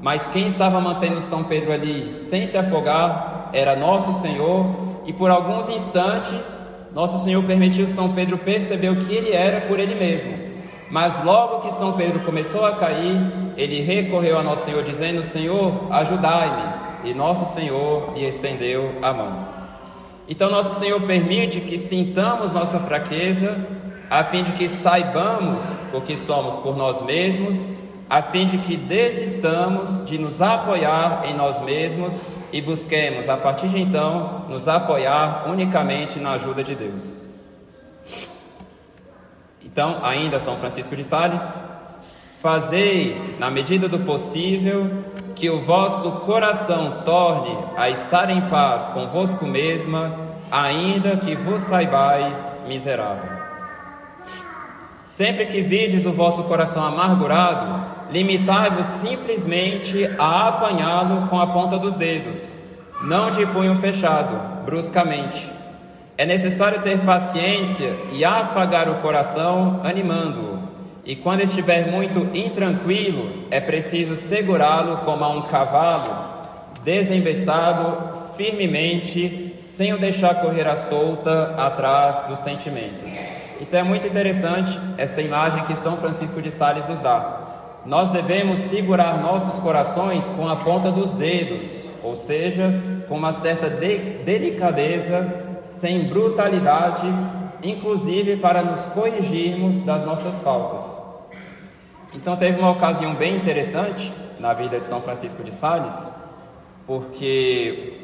mas 0.00 0.26
quem 0.26 0.46
estava 0.46 0.80
mantendo 0.80 1.20
São 1.20 1.44
Pedro 1.44 1.72
ali 1.72 2.14
sem 2.14 2.46
se 2.46 2.56
afogar 2.56 3.50
era 3.52 3.76
Nosso 3.76 4.12
Senhor, 4.12 4.66
e 5.04 5.12
por 5.12 5.30
alguns 5.30 5.68
instantes 5.68 6.66
Nosso 6.94 7.18
Senhor 7.18 7.42
permitiu 7.44 7.86
São 7.86 8.12
Pedro 8.12 8.38
perceber 8.38 8.90
o 8.90 8.96
que 8.96 9.14
ele 9.14 9.32
era 9.32 9.62
por 9.62 9.78
ele 9.78 9.94
mesmo. 9.94 10.32
Mas 10.90 11.22
logo 11.22 11.60
que 11.60 11.72
São 11.72 11.92
Pedro 11.92 12.20
começou 12.20 12.64
a 12.64 12.72
cair, 12.72 13.20
ele 13.56 13.80
recorreu 13.80 14.38
a 14.38 14.42
Nosso 14.42 14.64
Senhor 14.64 14.82
dizendo: 14.82 15.22
Senhor, 15.22 15.86
ajudai-me. 15.90 16.88
E 17.04 17.14
Nosso 17.14 17.44
Senhor 17.54 18.14
lhe 18.14 18.26
estendeu 18.26 18.94
a 19.02 19.12
mão. 19.12 19.48
Então, 20.28 20.50
Nosso 20.50 20.78
Senhor 20.78 21.00
permite 21.02 21.60
que 21.60 21.78
sintamos 21.78 22.52
nossa 22.52 22.78
fraqueza 22.80 23.56
a 24.10 24.24
fim 24.24 24.42
de 24.42 24.52
que 24.52 24.68
saibamos 24.68 25.62
o 25.92 26.00
que 26.00 26.16
somos 26.16 26.56
por 26.56 26.76
nós 26.76 27.02
mesmos, 27.02 27.72
a 28.08 28.22
fim 28.22 28.46
de 28.46 28.58
que 28.58 28.76
desistamos 28.76 30.04
de 30.04 30.16
nos 30.18 30.40
apoiar 30.40 31.26
em 31.26 31.34
nós 31.34 31.60
mesmos 31.60 32.24
e 32.52 32.60
busquemos, 32.62 33.28
a 33.28 33.36
partir 33.36 33.68
de 33.68 33.78
então, 33.78 34.46
nos 34.48 34.66
apoiar 34.66 35.44
unicamente 35.48 36.18
na 36.18 36.32
ajuda 36.32 36.64
de 36.64 36.74
Deus. 36.74 37.22
Então, 39.62 40.00
ainda 40.02 40.40
São 40.40 40.56
Francisco 40.56 40.96
de 40.96 41.04
Sales, 41.04 41.60
fazei, 42.40 43.20
na 43.38 43.50
medida 43.50 43.88
do 43.88 43.98
possível, 44.00 44.90
que 45.36 45.50
o 45.50 45.60
vosso 45.60 46.10
coração 46.22 47.02
torne 47.04 47.56
a 47.76 47.90
estar 47.90 48.30
em 48.30 48.40
paz 48.48 48.88
convosco 48.88 49.46
mesma, 49.46 50.28
ainda 50.50 51.16
que 51.18 51.36
vos 51.36 51.62
saibais 51.62 52.56
miserável. 52.66 53.37
Sempre 55.18 55.46
que 55.46 55.60
vides 55.60 56.06
o 56.06 56.12
vosso 56.12 56.44
coração 56.44 56.80
amargurado, 56.80 58.12
limitai-vos 58.12 58.86
simplesmente 58.86 60.08
a 60.16 60.46
apanhá-lo 60.46 61.26
com 61.26 61.40
a 61.40 61.46
ponta 61.48 61.76
dos 61.76 61.96
dedos, 61.96 62.62
não 63.02 63.28
de 63.28 63.44
punho 63.46 63.74
fechado, 63.80 64.64
bruscamente. 64.64 65.50
É 66.16 66.24
necessário 66.24 66.82
ter 66.82 67.00
paciência 67.00 67.90
e 68.12 68.24
afagar 68.24 68.88
o 68.88 69.00
coração, 69.02 69.80
animando-o. 69.82 70.56
E 71.04 71.16
quando 71.16 71.40
estiver 71.40 71.90
muito 71.90 72.30
intranquilo, 72.32 73.48
é 73.50 73.60
preciso 73.60 74.14
segurá-lo 74.14 74.98
como 74.98 75.24
a 75.24 75.30
um 75.30 75.42
cavalo, 75.42 76.14
desembestado 76.84 78.36
firmemente, 78.36 79.56
sem 79.62 79.92
o 79.92 79.98
deixar 79.98 80.36
correr 80.36 80.68
à 80.68 80.76
solta 80.76 81.56
atrás 81.58 82.22
dos 82.28 82.38
sentimentos. 82.38 83.37
Então 83.60 83.80
é 83.80 83.82
muito 83.82 84.06
interessante 84.06 84.78
essa 84.96 85.20
imagem 85.20 85.64
que 85.64 85.74
São 85.74 85.96
Francisco 85.96 86.40
de 86.40 86.50
Sales 86.50 86.86
nos 86.86 87.00
dá. 87.00 87.48
Nós 87.84 88.10
devemos 88.10 88.58
segurar 88.60 89.20
nossos 89.20 89.58
corações 89.60 90.24
com 90.36 90.48
a 90.48 90.56
ponta 90.56 90.92
dos 90.92 91.14
dedos, 91.14 91.90
ou 92.02 92.14
seja, 92.14 92.72
com 93.08 93.16
uma 93.16 93.32
certa 93.32 93.68
de 93.68 93.98
delicadeza, 94.24 95.60
sem 95.62 96.08
brutalidade, 96.08 97.06
inclusive 97.62 98.36
para 98.36 98.62
nos 98.62 98.84
corrigirmos 98.86 99.82
das 99.82 100.04
nossas 100.04 100.40
faltas. 100.40 100.98
Então 102.14 102.36
teve 102.36 102.58
uma 102.58 102.70
ocasião 102.70 103.14
bem 103.14 103.36
interessante 103.36 104.12
na 104.38 104.52
vida 104.52 104.78
de 104.78 104.86
São 104.86 105.00
Francisco 105.00 105.42
de 105.42 105.52
Sales, 105.52 106.12
porque 106.86 107.94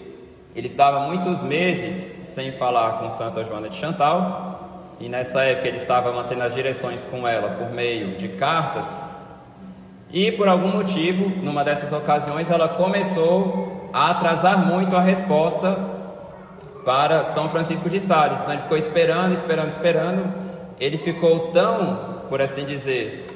ele 0.55 0.67
estava 0.67 1.01
muitos 1.07 1.43
meses 1.43 2.27
sem 2.27 2.53
falar 2.53 2.99
com 2.99 3.11
Santa 3.11 3.45
Joana 3.45 3.69
de 3.69 3.77
Chantal 3.77 4.54
e 5.05 5.09
nessa 5.09 5.43
época 5.43 5.69
ele 5.69 5.77
estava 5.77 6.11
mantendo 6.11 6.43
as 6.45 6.55
direções 6.55 7.05
com 7.05 7.29
ela 7.29 7.51
por 7.51 7.71
meio 7.71 8.17
de 8.17 8.29
cartas, 8.29 9.11
e 10.11 10.33
por 10.33 10.49
algum 10.49 10.69
motivo, 10.69 11.29
numa 11.43 11.63
dessas 11.63 11.93
ocasiões, 11.93 12.51
ela 12.51 12.69
começou 12.69 13.91
a 13.93 14.13
atrasar 14.13 14.65
muito 14.67 14.97
a 14.97 15.01
resposta 15.01 15.77
para 16.87 17.23
São 17.25 17.51
Francisco 17.51 17.91
de 17.91 18.01
Sales. 18.01 18.41
Então 18.41 18.55
ele 18.55 18.63
ficou 18.63 18.79
esperando, 18.79 19.35
esperando, 19.35 19.69
esperando. 19.69 20.35
Ele 20.81 20.97
ficou 20.97 21.49
tão, 21.49 22.23
por 22.31 22.41
assim 22.41 22.65
dizer, 22.65 23.27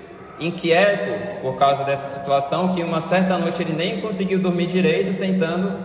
inquieto 0.40 1.42
por 1.42 1.56
causa 1.56 1.84
dessa 1.84 2.18
situação 2.18 2.74
que 2.74 2.82
uma 2.82 3.00
certa 3.00 3.36
noite 3.36 3.60
ele 3.60 3.74
nem 3.74 4.00
conseguiu 4.00 4.38
dormir 4.38 4.66
direito, 4.66 5.18
tentando 5.18 5.76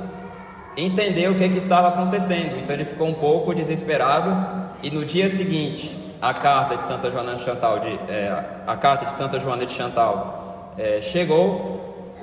entender 0.78 1.28
o 1.30 1.36
que, 1.36 1.50
que 1.50 1.58
estava 1.58 1.90
acontecendo. 1.90 2.60
Então 2.60 2.74
ele 2.74 2.86
ficou 2.86 3.08
um 3.08 3.16
pouco 3.16 3.54
desesperado 3.54 4.63
e 4.84 4.92
no 4.92 5.06
dia 5.06 5.30
seguinte, 5.30 5.96
a 6.22 6.34
carta 6.34 6.76
de 6.76 6.84
Santa 6.84 7.10
Joana 7.10 7.36
de 7.36 7.44
Chantal, 7.44 7.80
de, 7.80 7.88
é, 8.12 8.38
a 8.68 8.76
carta 8.76 9.06
de 9.06 9.14
Santa 9.14 9.40
Joana 9.40 9.66
de 9.66 9.72
Chantal 9.72 10.74
é, 10.78 11.02
chegou 11.02 12.14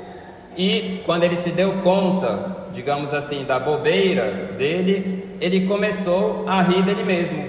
e 0.57 1.03
quando 1.07 1.25
ele 1.25 1.37
se 1.37 1.51
deu 1.51 1.79
conta, 1.83 2.69
digamos 2.73 3.15
assim, 3.15 3.45
da 3.45 3.59
bobeira 3.59 4.53
dele, 4.59 5.37
ele 5.41 5.67
começou 5.67 6.45
a 6.47 6.61
rir 6.61 6.83
dele 6.83 7.03
mesmo, 7.03 7.49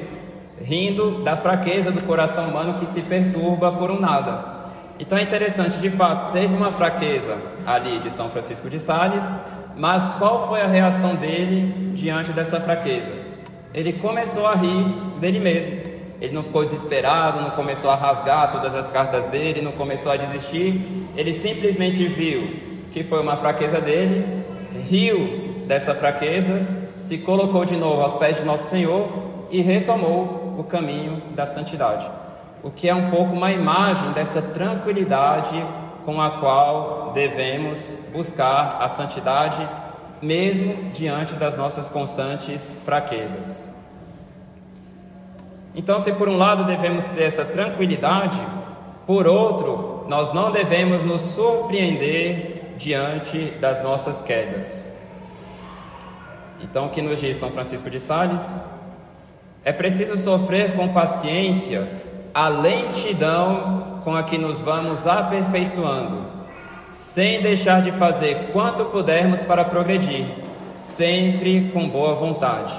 rindo 0.62 1.24
da 1.24 1.36
fraqueza 1.36 1.91
do 1.91 2.01
coração 2.03 2.48
humano 2.48 2.75
que 2.75 2.86
se 2.86 3.01
perturba 3.01 3.70
por 3.74 3.91
um 3.91 4.00
nada. 4.00 4.62
Então 4.98 5.18
é 5.18 5.24
interessante, 5.24 5.77
de 5.77 5.89
fato, 5.89 6.32
teve 6.32 6.56
uma 6.56 6.72
fraqueza 6.72 7.36
ali 7.65 8.00
de 8.00 8.10
São 8.10 8.30
Francisco 8.30 8.70
de 8.70 8.80
Sales, 8.80 9.41
mas 9.75 10.08
qual 10.18 10.48
foi 10.48 10.62
a 10.62 10.68
reação 10.68 11.15
dele 11.15 11.91
diante 11.96 12.32
dessa 12.32 12.62
fraqueza? 12.62 13.13
Ele 13.74 13.94
começou 13.94 14.48
a 14.48 14.56
rir 14.56 14.86
dele 15.20 15.40
mesmo. 15.40 15.92
Ele 16.20 16.34
não 16.34 16.44
ficou 16.44 16.63
desesperado, 16.63 17.42
não 17.42 17.51
começou 17.51 17.90
a 17.90 17.96
rasgar 17.96 18.51
todas 18.51 18.75
as 18.75 18.92
cartas 18.92 19.28
dele, 19.28 19.62
não 19.62 19.72
começou 19.72 20.12
a 20.12 20.18
desistir. 20.18 21.10
Ele 21.16 21.34
simplesmente 21.34 22.06
viu 22.06 22.72
que 22.92 23.04
foi 23.04 23.22
uma 23.22 23.38
fraqueza 23.38 23.82
dele, 23.82 24.44
riu 24.88 25.63
dessa 25.66 25.96
fraqueza, 25.96 26.68
se 26.96 27.18
colocou 27.20 27.66
de 27.66 27.75
novo 27.75 28.01
aos 28.01 28.13
pés 28.16 28.38
de 28.38 28.44
Nosso 28.44 28.70
Senhor 28.70 29.10
e 29.50 29.62
retomou 29.62 30.56
o 30.60 30.63
caminho 30.63 31.22
da 31.34 31.46
santidade. 31.46 32.08
O 32.62 32.70
que 32.70 32.88
é 32.88 32.94
um 32.94 33.10
pouco 33.10 33.34
uma 33.34 33.51
imagem 33.51 34.12
dessa 34.12 34.42
tranquilidade 34.42 35.66
com 36.06 36.22
a 36.22 36.32
qual 36.40 37.12
devemos 37.13 37.98
buscar 38.12 38.78
a 38.80 38.88
santidade 38.88 39.68
mesmo 40.22 40.92
diante 40.92 41.34
das 41.34 41.58
nossas 41.58 41.90
constantes 41.90 42.75
fraquezas. 42.86 43.70
Então, 45.74 46.00
se 46.00 46.12
por 46.13 46.28
um 46.28 46.38
lado 46.38 46.66
devemos 46.66 47.06
ter 47.06 47.24
essa 47.24 47.46
tranquilidade, 47.46 48.40
por 49.08 49.25
outro, 49.28 50.06
nós 50.08 50.34
não 50.34 50.51
devemos 50.51 51.04
nos 51.04 51.22
surpreender 51.22 52.75
diante 52.78 53.51
das 53.60 53.82
nossas 53.84 54.22
quedas. 54.22 54.92
Então, 56.62 56.88
o 56.88 56.90
que 56.90 57.01
nos 57.01 57.20
diz 57.20 57.38
São 57.38 57.50
Francisco 57.50 57.90
de 57.90 58.00
Sales? 58.00 58.66
É 59.63 59.72
preciso 59.72 60.18
sofrer 60.18 60.75
com 60.75 60.90
paciência 60.90 61.88
a 62.34 62.48
lentidão 62.48 64.00
com 64.04 64.16
a 64.16 64.24
que 64.24 64.38
nos 64.38 64.60
vamos 64.60 65.06
aperfeiçoando, 65.06 66.25
sem 67.01 67.41
deixar 67.41 67.81
de 67.81 67.91
fazer 67.93 68.51
quanto 68.53 68.86
pudermos 68.86 69.43
para 69.43 69.65
progredir, 69.65 70.24
sempre 70.74 71.70
com 71.74 71.89
boa 71.89 72.13
vontade. 72.13 72.74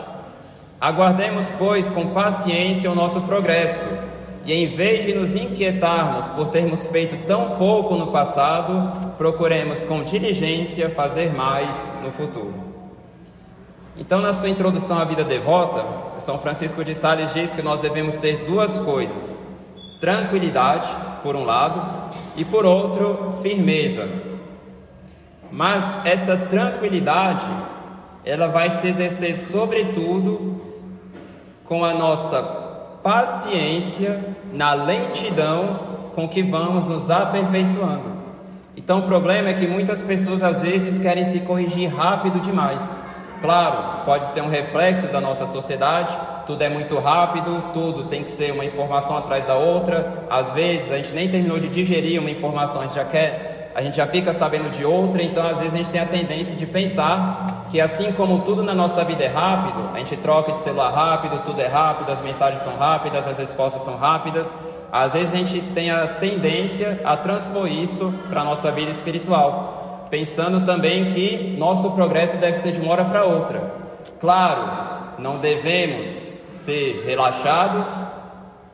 Aguardemos, 0.81 1.47
pois, 1.59 1.91
com 1.91 2.07
paciência 2.09 2.91
o 2.91 2.95
nosso 2.95 3.21
progresso, 3.23 3.87
e 4.47 4.53
em 4.53 4.75
vez 4.75 5.05
de 5.05 5.13
nos 5.13 5.35
inquietarmos 5.35 6.27
por 6.29 6.49
termos 6.49 6.87
feito 6.87 7.27
tão 7.27 7.57
pouco 7.57 7.97
no 7.97 8.07
passado, 8.07 9.13
procuremos 9.19 9.83
com 9.83 10.03
diligência 10.03 10.89
fazer 10.89 11.35
mais 11.35 11.77
no 12.03 12.11
futuro. 12.13 12.55
Então, 13.97 14.21
na 14.21 14.33
sua 14.33 14.49
introdução 14.49 14.99
à 14.99 15.05
vida 15.05 15.25
devota, 15.25 15.85
São 16.19 16.39
Francisco 16.39 16.83
de 16.83 16.95
Sales 16.95 17.35
diz 17.35 17.53
que 17.53 17.61
nós 17.61 17.81
devemos 17.81 18.17
ter 18.17 18.47
duas 18.47 18.79
coisas: 18.79 19.49
tranquilidade, 20.01 20.89
por 21.23 21.37
um 21.37 21.45
lado, 21.45 22.13
e 22.37 22.45
por 22.45 22.65
outro, 22.65 23.39
firmeza. 23.43 24.09
Mas 25.51 26.05
essa 26.05 26.37
tranquilidade, 26.37 27.45
ela 28.25 28.49
vai 28.49 28.71
se 28.71 28.89
exercer 28.89 29.37
sobretudo 29.37 30.61
com 31.65 31.85
a 31.85 31.93
nossa 31.95 32.43
paciência 33.03 34.21
na 34.53 34.75
lentidão 34.75 35.93
com 36.15 36.29
que 36.29 36.43
vamos 36.43 36.89
nos 36.89 37.11
aperfeiçoando. 37.11 38.13
Então, 38.77 39.01
o 39.01 39.03
problema 39.03 39.51
é 39.51 39.55
que 39.55 39.67
muitas 39.67 40.01
pessoas 40.01 40.43
às 40.43 40.63
vezes 40.63 40.99
querem 40.99 41.25
se 41.25 41.41
corrigir 41.41 41.95
rápido 41.95 42.41
demais 42.41 43.12
Claro, 43.43 44.05
pode 44.05 44.27
ser 44.27 44.41
um 44.41 44.49
reflexo 44.49 45.09
da 45.09 45.21
nossa 45.21 45.49
sociedade, 45.49 46.17
tudo 46.47 46.63
é 46.63 46.69
muito 46.69 46.97
rápido, 47.01 47.73
tudo 47.73 48.05
tem 48.05 48.23
que 48.23 48.31
ser 48.31 48.53
uma 48.53 48.65
informação 48.65 49.19
atrás 49.19 49.45
da 49.45 49.57
outra. 49.57 50.27
Às 50.31 50.53
vezes 50.53 50.93
a 50.93 50.97
gente 50.97 51.13
nem 51.13 51.29
terminou 51.29 51.59
de 51.59 51.69
digerir 51.69 52.21
uma 52.21 52.31
informação, 52.31 52.81
a 52.81 52.85
gente 52.85 52.95
já 52.95 53.05
quer, 53.05 53.73
a 53.75 53.83
gente 53.83 53.97
já 53.97 54.07
fica 54.07 54.33
sabendo 54.33 54.71
de 54.71 54.85
outra, 54.85 55.21
então 55.25 55.45
às 55.45 55.59
vezes 55.59 55.75
a 55.75 55.77
gente 55.77 55.91
tem 55.91 56.01
a 56.01 56.07
tendência 56.07 56.55
de 56.55 56.65
pensar 56.65 57.67
que 57.69 57.81
assim 57.81 58.13
como 58.13 58.43
tudo 58.43 58.63
na 58.63 58.77
nossa 58.77 59.03
vida 59.03 59.25
é 59.25 59.29
rápido, 59.29 59.91
a 59.93 59.99
gente 59.99 60.17
troca 60.19 60.53
de 60.53 60.61
celular 60.61 60.91
rápido, 60.91 61.43
tudo 61.45 61.61
é 61.61 61.67
rápido, 61.67 62.13
as 62.13 62.21
mensagens 62.21 62.63
são 62.63 62.77
rápidas, 62.77 63.27
as 63.27 63.39
respostas 63.39 63.83
são 63.83 63.97
rápidas. 63.97 64.57
Às 64.93 65.15
vezes 65.15 65.35
a 65.35 65.37
gente 65.37 65.61
tem 65.73 65.91
a 65.91 66.07
tendência 66.07 67.01
a 67.03 67.17
transpor 67.17 67.67
isso 67.67 68.15
para 68.31 68.43
a 68.43 68.45
nossa 68.45 68.71
vida 68.71 68.93
espiritual 68.93 69.82
pensando 70.13 70.67
também 70.67 71.07
que 71.07 71.57
nosso 71.57 71.91
progresso 71.93 72.37
deve 72.37 72.59
ser 72.59 72.73
de 72.73 72.81
uma 72.81 72.93
hora 72.93 73.07
para 73.07 73.25
outra. 73.25 73.73
Claro, 74.21 75.17
não 75.19 75.39
devemos 75.39 76.07
ser 76.49 77.03
relaxados, 77.07 77.89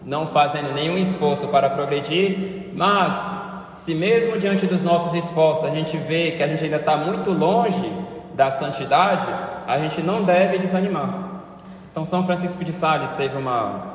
não 0.05 0.27
fazendo 0.27 0.75
nenhum 0.75 0.99
esforço 0.99 1.47
para 1.47 1.71
progredir, 1.71 2.73
mas 2.75 3.41
se 3.73 3.95
mesmo 3.95 4.37
diante 4.37 4.67
dos 4.67 4.83
nossos 4.83 5.15
esforços 5.15 5.65
a 5.65 5.71
gente 5.71 5.97
vê 5.97 6.33
que 6.33 6.43
a 6.43 6.49
gente 6.49 6.65
ainda 6.65 6.79
está 6.79 6.97
muito 6.97 7.31
longe 7.31 7.89
da 8.35 8.51
santidade, 8.51 9.29
a 9.65 9.79
gente 9.79 10.03
não 10.03 10.25
deve 10.25 10.59
desanimar. 10.59 11.45
Então, 11.89 12.05
São 12.05 12.27
Francisco 12.27 12.65
de 12.65 12.73
Sales 12.73 13.13
teve 13.15 13.37
uma 13.37 13.95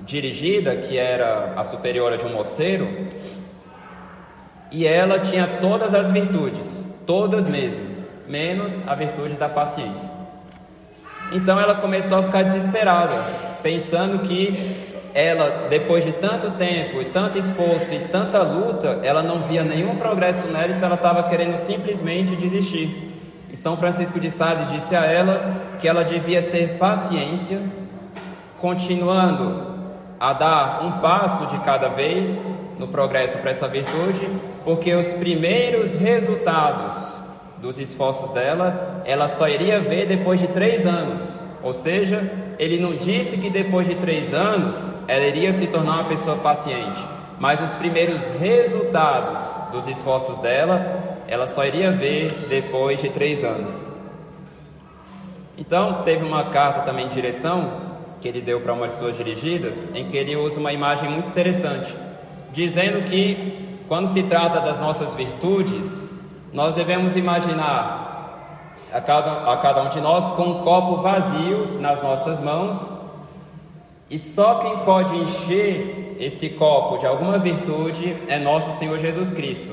dirigida 0.00 0.74
que 0.74 0.98
era 0.98 1.52
a 1.56 1.62
superiora 1.62 2.16
de 2.16 2.24
um 2.24 2.32
mosteiro 2.32 2.88
e 4.72 4.86
ela 4.86 5.20
tinha 5.20 5.46
todas 5.60 5.94
as 5.94 6.10
virtudes, 6.10 6.88
todas 7.06 7.46
mesmo, 7.46 7.82
menos 8.26 8.80
a 8.88 8.94
virtude 8.94 9.34
da 9.34 9.48
paciência. 9.48 10.10
Então 11.30 11.60
ela 11.60 11.74
começou 11.74 12.18
a 12.18 12.22
ficar 12.22 12.42
desesperada, 12.42 13.14
pensando 13.62 14.20
que 14.20 14.90
ela, 15.14 15.68
depois 15.68 16.04
de 16.04 16.12
tanto 16.12 16.52
tempo 16.52 17.00
e 17.00 17.06
tanto 17.06 17.38
esforço 17.38 17.92
e 17.92 17.98
tanta 18.00 18.42
luta, 18.42 19.00
ela 19.02 19.22
não 19.22 19.40
via 19.42 19.62
nenhum 19.62 19.96
progresso 19.96 20.46
nela, 20.48 20.72
então 20.72 20.86
ela 20.86 20.94
estava 20.94 21.22
querendo 21.24 21.56
simplesmente 21.56 22.34
desistir. 22.34 23.10
E 23.52 23.56
São 23.56 23.76
Francisco 23.76 24.18
de 24.18 24.30
Sales 24.30 24.70
disse 24.70 24.96
a 24.96 25.04
ela 25.04 25.54
que 25.78 25.86
ela 25.86 26.02
devia 26.02 26.42
ter 26.42 26.78
paciência, 26.78 27.60
continuando 28.58 29.70
a 30.18 30.32
dar 30.32 30.82
um 30.82 30.92
passo 31.00 31.46
de 31.48 31.58
cada 31.58 31.88
vez 31.88 32.50
no 32.78 32.88
progresso 32.88 33.36
para 33.38 33.50
essa 33.50 33.68
virtude, 33.68 34.26
porque 34.64 34.94
os 34.94 35.06
primeiros 35.12 35.94
resultados 35.94 37.20
dos 37.58 37.78
esforços 37.78 38.32
dela, 38.32 39.02
ela 39.04 39.28
só 39.28 39.48
iria 39.48 39.80
ver 39.80 40.06
depois 40.06 40.40
de 40.40 40.48
três 40.48 40.84
anos. 40.84 41.44
Ou 41.62 41.72
seja, 41.72 42.28
ele 42.58 42.78
não 42.78 42.96
disse 42.96 43.38
que 43.38 43.48
depois 43.48 43.86
de 43.86 43.94
três 43.94 44.34
anos 44.34 44.94
ela 45.06 45.24
iria 45.24 45.52
se 45.52 45.66
tornar 45.68 46.00
uma 46.00 46.04
pessoa 46.04 46.36
paciente, 46.36 47.06
mas 47.38 47.60
os 47.60 47.72
primeiros 47.74 48.28
resultados 48.40 49.40
dos 49.70 49.86
esforços 49.86 50.38
dela, 50.40 51.20
ela 51.28 51.46
só 51.46 51.64
iria 51.64 51.92
ver 51.92 52.46
depois 52.48 53.00
de 53.00 53.08
três 53.10 53.44
anos. 53.44 53.88
Então, 55.56 56.02
teve 56.02 56.24
uma 56.24 56.50
carta 56.50 56.80
também 56.80 57.08
de 57.08 57.14
direção 57.14 57.92
que 58.20 58.26
ele 58.26 58.40
deu 58.40 58.60
para 58.60 58.72
uma 58.72 58.86
de 58.86 58.94
suas 58.94 59.16
dirigidas, 59.16 59.94
em 59.94 60.08
que 60.08 60.16
ele 60.16 60.36
usa 60.36 60.58
uma 60.58 60.72
imagem 60.72 61.10
muito 61.10 61.28
interessante, 61.28 61.94
dizendo 62.52 63.04
que 63.04 63.71
quando 63.88 64.06
se 64.06 64.22
trata 64.24 64.60
das 64.60 64.78
nossas 64.78 65.14
virtudes, 65.14 66.10
nós 66.52 66.74
devemos 66.74 67.16
imaginar 67.16 68.76
a 68.92 69.00
cada, 69.00 69.52
a 69.52 69.56
cada 69.56 69.82
um 69.82 69.88
de 69.88 70.00
nós 70.00 70.26
com 70.36 70.42
um 70.42 70.62
copo 70.62 71.02
vazio 71.02 71.80
nas 71.80 72.02
nossas 72.02 72.40
mãos, 72.40 73.00
e 74.10 74.18
só 74.18 74.56
quem 74.56 74.78
pode 74.78 75.16
encher 75.16 76.16
esse 76.20 76.50
copo 76.50 76.98
de 76.98 77.06
alguma 77.06 77.38
virtude 77.38 78.14
é 78.28 78.38
nosso 78.38 78.70
Senhor 78.78 78.98
Jesus 78.98 79.32
Cristo. 79.32 79.72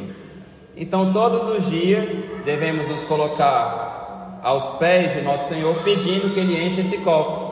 Então, 0.78 1.12
todos 1.12 1.46
os 1.48 1.70
dias 1.70 2.32
devemos 2.46 2.88
nos 2.88 3.04
colocar 3.04 4.40
aos 4.42 4.78
pés 4.78 5.14
de 5.14 5.22
nosso 5.22 5.50
Senhor 5.50 5.76
pedindo 5.84 6.34
que 6.34 6.40
Ele 6.40 6.64
enche 6.64 6.80
esse 6.82 7.00
copo. 7.00 7.50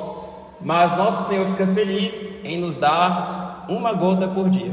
Mas 0.61 0.97
nosso 0.97 1.27
Senhor 1.27 1.45
fica 1.47 1.67
feliz 1.67 2.33
em 2.43 2.59
nos 2.59 2.77
dar 2.77 3.65
uma 3.67 3.91
gota 3.91 4.27
por 4.27 4.49
dia. 4.49 4.71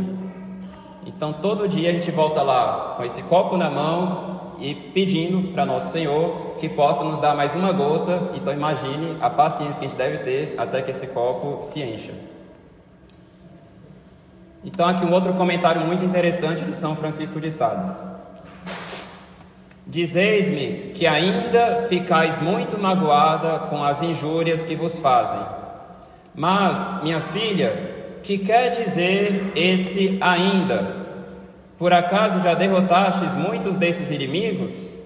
Então 1.04 1.32
todo 1.32 1.68
dia 1.68 1.90
a 1.90 1.92
gente 1.92 2.10
volta 2.10 2.42
lá 2.42 2.94
com 2.96 3.04
esse 3.04 3.22
copo 3.22 3.56
na 3.56 3.70
mão 3.70 4.54
e 4.58 4.74
pedindo 4.74 5.52
para 5.52 5.66
nosso 5.66 5.92
Senhor 5.92 6.56
que 6.58 6.68
possa 6.68 7.04
nos 7.04 7.20
dar 7.20 7.34
mais 7.34 7.54
uma 7.54 7.72
gota. 7.72 8.30
Então 8.34 8.52
imagine 8.52 9.16
a 9.20 9.28
paciência 9.28 9.78
que 9.78 9.86
a 9.86 9.88
gente 9.88 9.98
deve 9.98 10.18
ter 10.18 10.54
até 10.56 10.82
que 10.82 10.90
esse 10.90 11.08
copo 11.08 11.62
se 11.62 11.82
encha. 11.82 12.12
Então 14.64 14.88
aqui 14.88 15.04
um 15.04 15.12
outro 15.12 15.34
comentário 15.34 15.84
muito 15.84 16.04
interessante 16.04 16.64
de 16.64 16.76
São 16.76 16.96
Francisco 16.96 17.40
de 17.40 17.50
Sales. 17.50 18.00
Dizeis-me 19.86 20.92
que 20.94 21.06
ainda 21.06 21.86
ficais 21.88 22.40
muito 22.40 22.78
magoada 22.78 23.66
com 23.68 23.84
as 23.84 24.00
injúrias 24.00 24.64
que 24.64 24.74
vos 24.74 24.98
fazem 24.98 25.64
mas, 26.34 27.00
minha 27.04 27.20
filha, 27.20 28.03
que 28.24 28.38
quer 28.38 28.70
dizer 28.70 29.52
esse 29.54 30.18
ainda? 30.20 31.04
Por 31.78 31.92
acaso 31.92 32.40
já 32.40 32.54
derrotastes 32.54 33.37
muitos 33.37 33.76
desses 33.76 34.10
inimigos? 34.10 34.98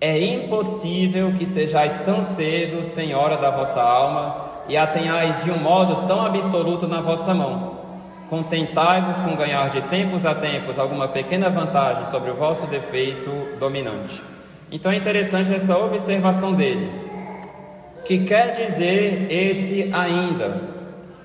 É 0.00 0.16
impossível 0.18 1.32
que 1.32 1.44
sejais 1.44 1.98
tão 2.00 2.22
cedo 2.22 2.84
senhora 2.84 3.36
da 3.36 3.50
vossa 3.50 3.82
alma 3.82 4.52
e 4.68 4.76
a 4.76 4.86
tenhais 4.86 5.42
de 5.42 5.50
um 5.50 5.58
modo 5.58 6.06
tão 6.06 6.24
absoluto 6.24 6.86
na 6.86 7.00
vossa 7.00 7.34
mão. 7.34 7.74
Contentai-vos 8.30 9.20
com 9.20 9.34
ganhar 9.34 9.68
de 9.70 9.82
tempos 9.82 10.24
a 10.24 10.34
tempos 10.34 10.78
alguma 10.78 11.08
pequena 11.08 11.50
vantagem 11.50 12.04
sobre 12.04 12.30
o 12.30 12.34
vosso 12.34 12.66
defeito 12.66 13.30
dominante. 13.58 14.22
Então 14.70 14.92
é 14.92 14.96
interessante 14.96 15.52
essa 15.52 15.76
observação 15.76 16.54
dele 16.54 16.90
que 18.04 18.24
quer 18.24 18.52
dizer 18.52 19.26
esse 19.30 19.90
ainda. 19.92 20.73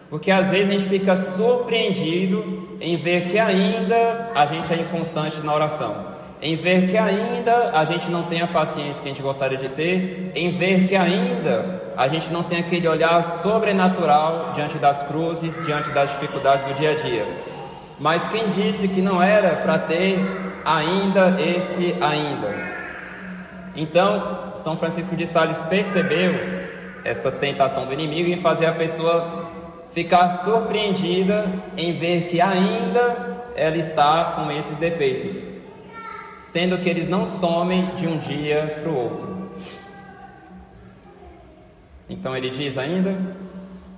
Porque 0.09 0.31
às 0.31 0.49
vezes 0.49 0.69
a 0.69 0.71
gente 0.71 0.89
fica 0.89 1.15
surpreendido 1.15 2.77
em 2.81 2.97
ver 2.97 3.27
que 3.27 3.37
ainda 3.37 4.31
a 4.33 4.45
gente 4.45 4.73
é 4.73 4.77
inconstante 4.77 5.39
na 5.41 5.53
oração, 5.53 6.07
em 6.41 6.55
ver 6.55 6.89
que 6.89 6.97
ainda 6.97 7.71
a 7.77 7.85
gente 7.85 8.09
não 8.09 8.23
tem 8.23 8.41
a 8.41 8.47
paciência 8.47 9.03
que 9.03 9.09
a 9.09 9.13
gente 9.13 9.21
gostaria 9.21 9.57
de 9.57 9.69
ter, 9.69 10.31
em 10.33 10.57
ver 10.57 10.87
que 10.87 10.95
ainda 10.95 11.93
a 11.95 12.07
gente 12.07 12.31
não 12.31 12.41
tem 12.41 12.59
aquele 12.59 12.87
olhar 12.87 13.21
sobrenatural 13.21 14.51
diante 14.53 14.77
das 14.77 15.03
cruzes, 15.03 15.63
diante 15.65 15.89
das 15.91 16.09
dificuldades 16.09 16.65
do 16.65 16.73
dia 16.73 16.91
a 16.91 16.95
dia. 16.95 17.25
Mas 17.99 18.25
quem 18.27 18.47
disse 18.49 18.87
que 18.87 19.01
não 19.01 19.21
era 19.21 19.57
para 19.57 19.77
ter 19.77 20.17
ainda 20.65 21.39
esse 21.41 21.95
ainda? 22.01 22.79
Então, 23.75 24.51
São 24.55 24.77
Francisco 24.77 25.15
de 25.15 25.27
Sales 25.27 25.61
percebeu 25.63 26.33
essa 27.03 27.31
tentação 27.31 27.85
do 27.85 27.93
inimigo 27.93 28.29
em 28.29 28.41
fazer 28.41 28.65
a 28.65 28.73
pessoa 28.73 29.38
ficar 29.91 30.29
surpreendida 30.29 31.45
em 31.77 31.97
ver 31.97 32.27
que 32.27 32.39
ainda 32.39 33.45
ela 33.55 33.77
está 33.77 34.33
com 34.35 34.51
esses 34.51 34.77
defeitos. 34.77 35.59
sendo 36.39 36.77
que 36.77 36.89
eles 36.89 37.07
não 37.07 37.25
somem 37.25 37.93
de 37.95 38.07
um 38.07 38.17
dia 38.17 38.79
para 38.81 38.89
o 38.89 38.95
outro. 38.95 39.51
Então 42.09 42.35
ele 42.35 42.49
diz 42.49 42.77
ainda: 42.77 43.15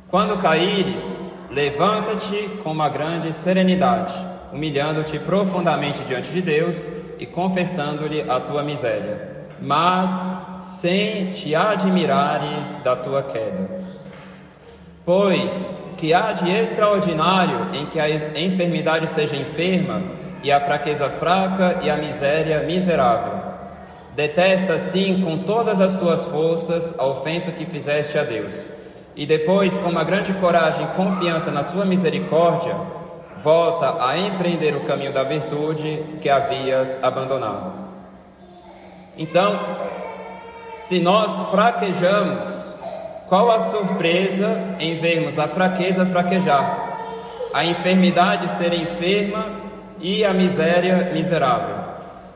Quando 0.10 0.42
caíres, 0.42 1.32
levanta-te 1.52 2.50
com 2.64 2.72
uma 2.72 2.90
grande 2.90 3.32
serenidade, 3.32 4.14
humilhando-te 4.52 5.20
profundamente 5.20 6.04
diante 6.04 6.32
de 6.32 6.42
Deus 6.42 6.92
e 7.20 7.26
confessando-lhe 7.26 8.22
a 8.30 8.40
tua 8.40 8.64
miséria, 8.64 9.46
mas 9.62 10.10
sem 10.62 11.32
te 11.32 11.54
admirares 11.56 12.78
da 12.84 12.96
tua 12.96 13.22
queda. 13.22 13.82
Pois 15.06 15.76
que 15.98 16.14
há 16.14 16.32
de 16.32 16.50
extraordinário 16.50 17.76
em 17.76 17.86
que 17.86 18.00
a 18.00 18.10
enfermidade 18.40 19.08
seja 19.10 19.36
enferma, 19.36 20.02
e 20.44 20.52
a 20.52 20.60
fraqueza 20.60 21.10
fraca 21.10 21.80
e 21.82 21.90
a 21.90 21.98
miséria 21.98 22.64
miserável. 22.64 23.52
Detesta, 24.16 24.78
sim, 24.78 25.22
com 25.24 25.44
todas 25.44 25.80
as 25.80 25.96
tuas 25.96 26.26
forças 26.26 26.98
a 27.00 27.06
ofensa 27.06 27.52
que 27.52 27.66
fizeste 27.66 28.18
a 28.18 28.24
Deus. 28.24 28.72
E 29.16 29.26
depois, 29.26 29.78
com 29.78 29.90
uma 29.90 30.04
grande 30.04 30.34
coragem 30.34 30.84
e 30.84 30.96
confiança 30.96 31.52
na 31.52 31.64
sua 31.64 31.86
misericórdia, 31.86 32.76
volta 33.44 34.04
a 34.04 34.18
empreender 34.18 34.76
o 34.76 34.82
caminho 34.82 35.14
da 35.14 35.24
virtude 35.24 36.04
que 36.22 36.30
havias 36.30 37.02
abandonado. 37.04 37.74
Então, 39.18 39.60
se 40.74 41.00
nós 41.00 41.50
fraquejamos, 41.52 42.61
qual 43.32 43.50
a 43.50 43.60
surpresa 43.60 44.76
em 44.78 44.96
vermos 44.96 45.40
a 45.40 45.48
fraqueza 45.48 46.06
fraquejar, 46.06 46.98
a 47.54 47.64
enfermidade 47.64 48.52
ser 48.52 48.74
enferma 48.74 49.52
e 50.02 50.26
a 50.26 50.34
miséria 50.34 51.14
miserável. 51.14 51.78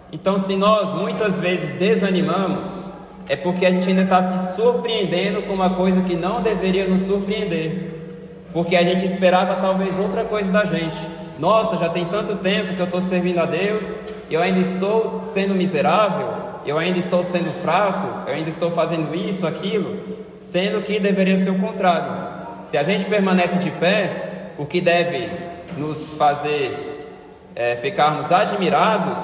Então, 0.10 0.38
se 0.38 0.55
nós 0.55 0.93
muitas 0.93 1.38
vezes 1.38 1.73
desanimamos, 1.73 2.93
é 3.27 3.36
porque 3.36 3.65
a 3.65 3.71
gente 3.71 3.89
ainda 3.89 4.03
está 4.03 4.21
se 4.21 4.55
surpreendendo 4.55 5.41
com 5.41 5.53
uma 5.53 5.75
coisa 5.75 6.01
que 6.01 6.15
não 6.15 6.41
deveria 6.41 6.88
nos 6.88 7.01
surpreender, 7.01 8.45
porque 8.53 8.77
a 8.77 8.84
gente 8.84 9.03
esperava 9.03 9.55
talvez 9.55 9.99
outra 9.99 10.23
coisa 10.23 10.49
da 10.49 10.63
gente. 10.63 11.05
Nossa, 11.38 11.75
já 11.75 11.89
tem 11.89 12.05
tanto 12.05 12.38
tempo 12.38 12.73
que 12.73 12.79
eu 12.79 12.86
estou 12.86 13.01
servindo 13.01 13.39
a 13.39 13.45
Deus, 13.45 13.99
e 14.29 14.34
eu 14.34 14.41
ainda 14.41 14.62
estou 14.62 15.21
sendo 15.21 15.53
miserável, 15.53 16.44
eu 16.65 16.78
ainda 16.78 16.99
estou 16.99 17.23
sendo 17.23 17.51
fraco, 17.62 18.30
eu 18.30 18.36
ainda 18.36 18.49
estou 18.49 18.71
fazendo 18.71 19.13
isso, 19.15 19.45
aquilo, 19.45 19.99
sendo 20.36 20.82
que 20.82 20.99
deveria 20.99 21.38
ser 21.38 21.51
o 21.51 21.60
contrário. 21.60 22.36
Se 22.63 22.78
a 22.78 22.84
gente 22.84 23.06
permanece 23.06 23.60
de 23.60 23.69
pé, 23.71 24.51
o 24.58 24.65
que 24.65 24.82
deve 24.82 25.30
nos 25.78 26.13
fazer 26.13 26.95
é, 27.56 27.75
ficarmos 27.78 28.32
admirados 28.32 29.19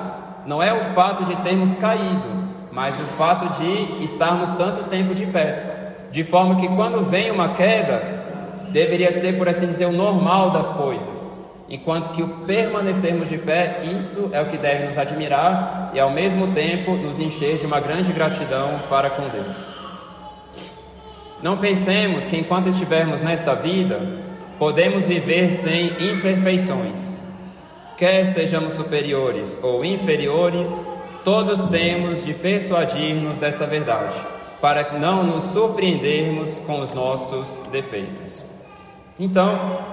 não 0.46 0.62
é 0.62 0.74
o 0.74 0.94
fato 0.94 1.24
de 1.26 1.36
termos 1.38 1.74
caído, 1.76 2.28
mas 2.72 3.00
o 3.00 3.04
fato 3.18 3.60
de 3.60 4.04
estarmos 4.04 4.52
tanto 4.52 4.90
tempo 4.90 5.14
de 5.14 5.26
pé. 5.26 5.64
De 6.12 6.24
forma 6.24 6.56
que 6.56 6.68
quando 6.68 7.04
vem 7.06 7.32
uma 7.32 7.50
queda, 7.50 8.22
deveria 8.70 9.12
ser, 9.12 9.38
por 9.38 9.48
assim 9.48 9.68
dizer, 9.68 9.86
o 9.86 9.92
normal 9.92 10.52
das 10.52 10.70
coisas. 10.72 11.31
Enquanto 11.72 12.10
que 12.10 12.22
o 12.22 12.28
permanecermos 12.46 13.30
de 13.30 13.38
pé, 13.38 13.84
isso 13.98 14.30
é 14.34 14.42
o 14.42 14.48
que 14.48 14.58
deve 14.58 14.88
nos 14.88 14.98
admirar 14.98 15.92
e 15.94 16.02
ao 16.02 16.12
mesmo 16.12 16.54
tempo 16.54 16.98
nos 16.98 17.18
encher 17.18 17.60
de 17.60 17.66
uma 17.66 17.80
grande 17.80 18.12
gratidão 18.12 18.82
para 18.90 19.10
com 19.10 19.30
Deus. 19.30 19.74
Não 21.42 21.58
pensemos 21.58 22.28
que 22.28 22.36
enquanto 22.36 22.68
estivermos 22.68 23.22
nesta 23.22 23.56
vida, 23.56 24.02
podemos 24.60 25.08
viver 25.08 25.54
sem 25.54 25.88
imperfeições. 26.12 27.24
Quer 27.98 28.26
sejamos 28.26 28.74
superiores 28.74 29.58
ou 29.64 29.86
inferiores, 29.86 30.86
todos 31.24 31.68
temos 31.68 32.22
de 32.22 32.34
persuadir-nos 32.34 33.38
dessa 33.38 33.66
verdade, 33.66 34.18
para 34.60 35.00
não 35.00 35.24
nos 35.24 35.44
surpreendermos 35.46 36.60
com 36.68 36.82
os 36.82 36.94
nossos 36.94 37.62
defeitos. 37.72 38.44
Então, 39.18 39.91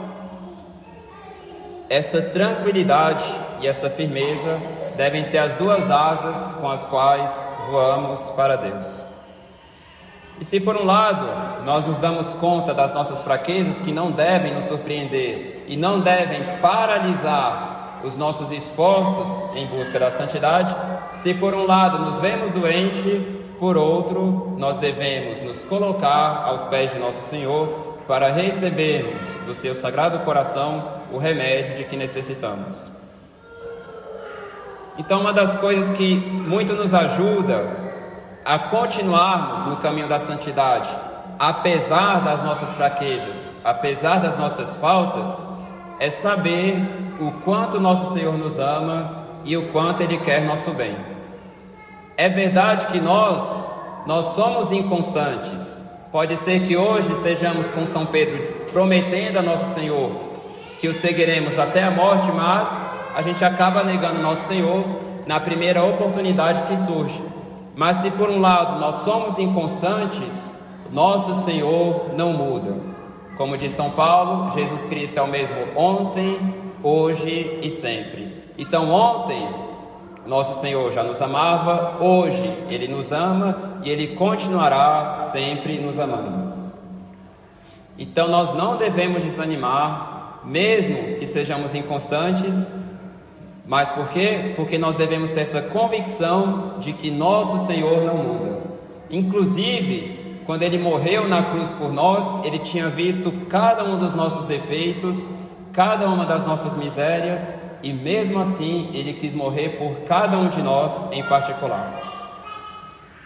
essa 1.88 2.20
tranquilidade 2.20 3.24
e 3.60 3.66
essa 3.66 3.88
firmeza 3.88 4.60
devem 4.96 5.24
ser 5.24 5.38
as 5.38 5.54
duas 5.54 5.90
asas 5.90 6.54
com 6.54 6.68
as 6.68 6.84
quais 6.86 7.48
voamos 7.70 8.20
para 8.30 8.56
Deus. 8.56 9.04
E 10.40 10.44
se 10.44 10.60
por 10.60 10.76
um 10.76 10.84
lado 10.84 11.64
nós 11.64 11.86
nos 11.86 11.98
damos 11.98 12.34
conta 12.34 12.72
das 12.74 12.92
nossas 12.92 13.20
fraquezas 13.20 13.80
que 13.80 13.90
não 13.90 14.10
devem 14.10 14.54
nos 14.54 14.66
surpreender 14.66 15.64
e 15.66 15.76
não 15.76 16.00
devem 16.00 16.58
paralisar 16.60 18.00
os 18.04 18.16
nossos 18.16 18.52
esforços 18.52 19.56
em 19.56 19.66
busca 19.66 19.98
da 19.98 20.10
santidade, 20.10 20.74
se 21.14 21.34
por 21.34 21.54
um 21.54 21.66
lado 21.66 21.98
nos 21.98 22.20
vemos 22.20 22.50
doentes, 22.52 23.38
por 23.58 23.76
outro, 23.76 24.54
nós 24.56 24.76
devemos 24.76 25.40
nos 25.40 25.62
colocar 25.62 26.44
aos 26.46 26.62
pés 26.64 26.92
de 26.92 26.98
nosso 26.98 27.22
Senhor 27.22 27.96
para 28.06 28.30
recebermos 28.30 29.36
do 29.44 29.54
seu 29.54 29.74
sagrado 29.74 30.20
coração 30.20 30.97
o 31.12 31.18
remédio 31.18 31.76
de 31.76 31.84
que 31.84 31.96
necessitamos. 31.96 32.90
Então, 34.98 35.20
uma 35.20 35.32
das 35.32 35.56
coisas 35.56 35.96
que 35.96 36.16
muito 36.16 36.72
nos 36.72 36.92
ajuda 36.92 37.64
a 38.44 38.58
continuarmos 38.58 39.62
no 39.64 39.76
caminho 39.76 40.08
da 40.08 40.18
santidade, 40.18 40.90
apesar 41.38 42.24
das 42.24 42.42
nossas 42.42 42.72
fraquezas, 42.72 43.52
apesar 43.64 44.18
das 44.20 44.36
nossas 44.36 44.74
faltas, 44.74 45.48
é 46.00 46.10
saber 46.10 46.82
o 47.20 47.30
quanto 47.44 47.78
nosso 47.78 48.12
Senhor 48.12 48.36
nos 48.36 48.58
ama 48.58 49.24
e 49.44 49.56
o 49.56 49.68
quanto 49.68 50.02
Ele 50.02 50.18
quer 50.18 50.44
nosso 50.44 50.72
bem. 50.72 50.96
É 52.16 52.28
verdade 52.28 52.86
que 52.88 53.00
nós, 53.00 53.68
nós 54.04 54.26
somos 54.34 54.72
inconstantes. 54.72 55.84
Pode 56.10 56.36
ser 56.36 56.66
que 56.66 56.76
hoje 56.76 57.12
estejamos 57.12 57.70
com 57.70 57.86
São 57.86 58.04
Pedro 58.06 58.66
prometendo 58.72 59.38
a 59.38 59.42
nosso 59.42 59.66
Senhor 59.66 60.27
que 60.80 60.88
o 60.88 60.94
seguiremos 60.94 61.58
até 61.58 61.82
a 61.82 61.90
morte, 61.90 62.30
mas 62.32 62.92
a 63.14 63.22
gente 63.22 63.44
acaba 63.44 63.82
negando 63.82 64.20
nosso 64.20 64.46
Senhor 64.48 64.84
na 65.26 65.40
primeira 65.40 65.82
oportunidade 65.84 66.62
que 66.62 66.76
surge. 66.76 67.20
Mas 67.74 67.98
se 67.98 68.10
por 68.10 68.30
um 68.30 68.40
lado 68.40 68.80
nós 68.80 68.96
somos 68.96 69.38
inconstantes, 69.38 70.54
nosso 70.90 71.34
Senhor 71.42 72.14
não 72.16 72.32
muda. 72.32 72.74
Como 73.36 73.56
diz 73.56 73.72
São 73.72 73.90
Paulo, 73.90 74.50
Jesus 74.50 74.84
Cristo 74.84 75.18
é 75.18 75.22
o 75.22 75.28
mesmo 75.28 75.56
ontem, 75.76 76.54
hoje 76.82 77.60
e 77.62 77.70
sempre. 77.70 78.42
Então, 78.56 78.90
ontem, 78.90 79.48
nosso 80.26 80.54
Senhor 80.54 80.92
já 80.92 81.02
nos 81.04 81.22
amava, 81.22 82.02
hoje 82.02 82.52
Ele 82.68 82.88
nos 82.88 83.12
ama 83.12 83.80
e 83.84 83.90
Ele 83.90 84.08
continuará 84.16 85.16
sempre 85.18 85.78
nos 85.78 85.98
amando. 85.98 86.72
Então, 87.96 88.28
nós 88.28 88.52
não 88.54 88.76
devemos 88.76 89.22
desanimar, 89.22 90.17
mesmo 90.44 91.16
que 91.18 91.26
sejamos 91.26 91.74
inconstantes, 91.74 92.72
mas 93.66 93.90
por 93.92 94.08
quê? 94.08 94.54
Porque 94.56 94.78
nós 94.78 94.96
devemos 94.96 95.30
ter 95.30 95.40
essa 95.40 95.60
convicção 95.60 96.78
de 96.78 96.92
que 96.92 97.10
nosso 97.10 97.58
Senhor 97.66 98.02
não 98.02 98.16
muda. 98.16 98.58
Inclusive, 99.10 100.40
quando 100.46 100.62
ele 100.62 100.78
morreu 100.78 101.28
na 101.28 101.42
cruz 101.42 101.72
por 101.72 101.92
nós, 101.92 102.42
ele 102.44 102.58
tinha 102.58 102.88
visto 102.88 103.30
cada 103.48 103.84
um 103.84 103.98
dos 103.98 104.14
nossos 104.14 104.46
defeitos, 104.46 105.30
cada 105.72 106.08
uma 106.08 106.24
das 106.24 106.44
nossas 106.44 106.74
misérias, 106.74 107.54
e 107.82 107.92
mesmo 107.92 108.38
assim 108.38 108.90
ele 108.94 109.12
quis 109.12 109.34
morrer 109.34 109.78
por 109.78 110.00
cada 110.06 110.38
um 110.38 110.48
de 110.48 110.62
nós 110.62 111.06
em 111.12 111.22
particular. 111.22 112.00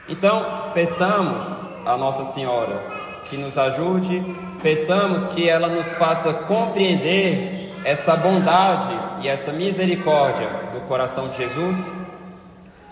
Então, 0.09 0.45
peçamos 0.75 1.65
a 1.87 1.97
Nossa 1.97 2.25
Senhora 2.25 3.02
que 3.33 3.39
nos 3.39 3.57
ajude, 3.57 4.23
peçamos 4.63 5.27
que 5.29 5.49
ela 5.49 5.67
nos 5.67 5.91
faça 5.95 6.35
compreender 6.35 7.73
essa 7.83 8.15
bondade 8.15 8.95
e 9.23 9.29
essa 9.29 9.51
misericórdia 9.51 10.47
do 10.75 10.81
coração 10.81 11.29
de 11.29 11.39
Jesus, 11.39 11.97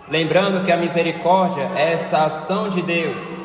lembrando 0.09 0.65
que 0.65 0.73
a 0.73 0.79
misericórdia 0.79 1.71
é 1.77 1.93
essa 1.93 2.25
ação 2.25 2.71
de 2.71 2.81
Deus 2.81 3.39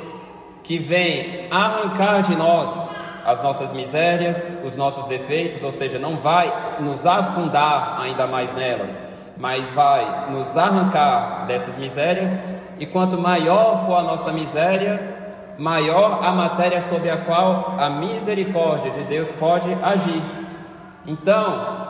que 0.63 0.79
vem 0.79 1.49
arrancar 1.51 2.21
de 2.21 2.34
nós 2.34 2.95
as 3.25 3.43
nossas 3.43 3.73
misérias, 3.73 4.58
os 4.63 4.77
nossos 4.77 5.05
defeitos, 5.05 5.62
ou 5.63 5.73
seja, 5.73 5.99
não 5.99 6.15
vai 6.15 6.79
nos 6.79 7.05
afundar 7.05 7.99
ainda 7.99 8.25
mais 8.25 8.53
nelas, 8.53 9.03
mas 9.36 9.69
vai 9.69 10.31
nos 10.31 10.58
arrancar 10.58 11.45
dessas 11.45 11.75
misérias, 11.75 12.41
e 12.79 12.86
quanto 12.86 13.17
maior 13.17 13.86
for 13.86 13.97
a 13.97 14.01
nossa 14.01 14.31
miséria, 14.31 15.14
maior 15.57 16.23
a 16.23 16.31
matéria 16.31 16.81
sobre 16.81 17.09
a 17.09 17.17
qual 17.17 17.75
a 17.77 17.89
misericórdia 17.89 18.91
de 18.91 19.01
Deus 19.03 19.31
pode 19.31 19.71
agir. 19.81 20.21
Então, 21.05 21.85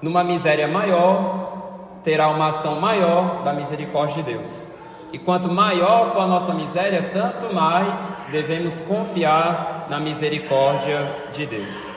numa 0.00 0.22
miséria 0.22 0.68
maior, 0.68 2.00
terá 2.04 2.28
uma 2.28 2.48
ação 2.48 2.80
maior 2.80 3.42
da 3.42 3.52
misericórdia 3.52 4.22
de 4.22 4.32
Deus. 4.34 4.70
E 5.12 5.18
quanto 5.18 5.48
maior 5.48 6.12
for 6.12 6.20
a 6.20 6.26
nossa 6.26 6.54
miséria, 6.54 7.10
tanto 7.12 7.52
mais 7.52 8.18
devemos 8.30 8.78
confiar 8.80 9.86
na 9.90 9.98
misericórdia 9.98 10.98
de 11.32 11.46
Deus. 11.46 11.92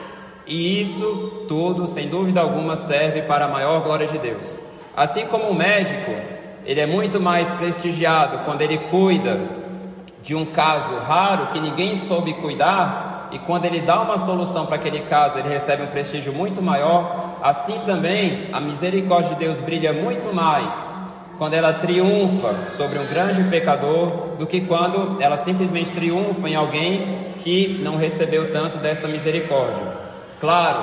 E 0.48 0.82
isso 0.82 1.46
tudo, 1.48 1.88
sem 1.88 2.10
dúvida 2.10 2.42
alguma, 2.42 2.76
serve 2.76 3.22
para 3.22 3.46
a 3.46 3.48
maior 3.48 3.82
glória 3.82 4.08
de 4.08 4.18
Deus. 4.18 4.62
Assim 4.96 5.26
como 5.28 5.46
o 5.46 5.56
médico, 5.56 6.12
ele 6.66 6.82
é 6.82 6.88
muito 6.88 7.20
mais 7.20 7.52
prestigiado 7.54 8.40
quando 8.46 8.62
ele 8.62 8.78
cuida 8.78 9.63
de 10.24 10.34
um 10.34 10.46
caso 10.46 10.96
raro 11.00 11.48
que 11.48 11.60
ninguém 11.60 11.96
soube 11.98 12.34
cuidar, 12.36 13.28
e 13.32 13.40
quando 13.40 13.66
ele 13.66 13.82
dá 13.82 14.00
uma 14.02 14.18
solução 14.18 14.66
para 14.66 14.76
aquele 14.76 15.02
caso, 15.02 15.38
ele 15.38 15.50
recebe 15.50 15.84
um 15.84 15.88
prestígio 15.88 16.32
muito 16.32 16.62
maior. 16.62 17.40
Assim 17.42 17.80
também, 17.86 18.50
a 18.54 18.60
misericórdia 18.60 19.32
de 19.32 19.36
Deus 19.36 19.60
brilha 19.60 19.92
muito 19.92 20.34
mais 20.34 20.98
quando 21.38 21.56
ela 21.56 21.74
triunfa 21.74 22.70
sobre 22.70 23.00
um 23.00 23.06
grande 23.08 23.44
pecador 23.50 24.38
do 24.38 24.46
que 24.46 24.62
quando 24.62 25.18
ela 25.20 25.36
simplesmente 25.36 25.90
triunfa 25.90 26.48
em 26.48 26.56
alguém 26.56 27.34
que 27.44 27.80
não 27.84 27.98
recebeu 27.98 28.54
tanto 28.54 28.78
dessa 28.78 29.08
misericórdia. 29.08 29.84
Claro, 30.40 30.80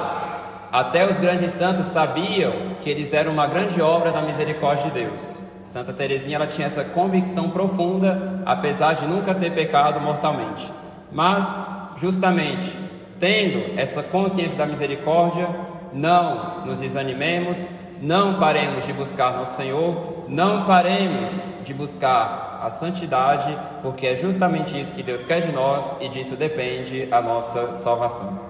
até 0.72 1.08
os 1.08 1.18
grandes 1.18 1.52
santos 1.52 1.86
sabiam 1.86 2.74
que 2.82 2.90
eles 2.90 3.12
eram 3.12 3.32
uma 3.32 3.46
grande 3.46 3.80
obra 3.80 4.10
da 4.10 4.20
misericórdia 4.20 4.90
de 4.90 5.00
Deus. 5.00 5.49
Santa 5.70 5.92
Teresinha 5.92 6.34
ela 6.34 6.48
tinha 6.48 6.66
essa 6.66 6.82
convicção 6.82 7.48
profunda, 7.48 8.42
apesar 8.44 8.94
de 8.94 9.06
nunca 9.06 9.32
ter 9.32 9.54
pecado 9.54 10.00
mortalmente. 10.00 10.68
Mas, 11.12 11.64
justamente, 11.96 12.76
tendo 13.20 13.78
essa 13.78 14.02
consciência 14.02 14.58
da 14.58 14.66
misericórdia, 14.66 15.48
não 15.92 16.66
nos 16.66 16.80
desanimemos, 16.80 17.72
não 18.02 18.40
paremos 18.40 18.84
de 18.84 18.92
buscar 18.92 19.38
no 19.38 19.46
Senhor, 19.46 20.24
não 20.26 20.64
paremos 20.64 21.54
de 21.64 21.72
buscar 21.72 22.58
a 22.64 22.68
santidade, 22.68 23.56
porque 23.80 24.08
é 24.08 24.16
justamente 24.16 24.78
isso 24.78 24.92
que 24.92 25.04
Deus 25.04 25.24
quer 25.24 25.40
de 25.40 25.52
nós 25.52 25.96
e 26.00 26.08
disso 26.08 26.34
depende 26.34 27.06
a 27.12 27.22
nossa 27.22 27.76
salvação. 27.76 28.40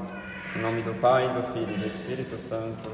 Em 0.56 0.62
nome 0.62 0.80
do 0.80 0.94
Pai, 0.94 1.28
do 1.35 1.42
Filho 1.52 1.74
e 1.74 1.80
do 1.80 1.87
Espírito 1.87 2.38
Santo. 2.38 2.88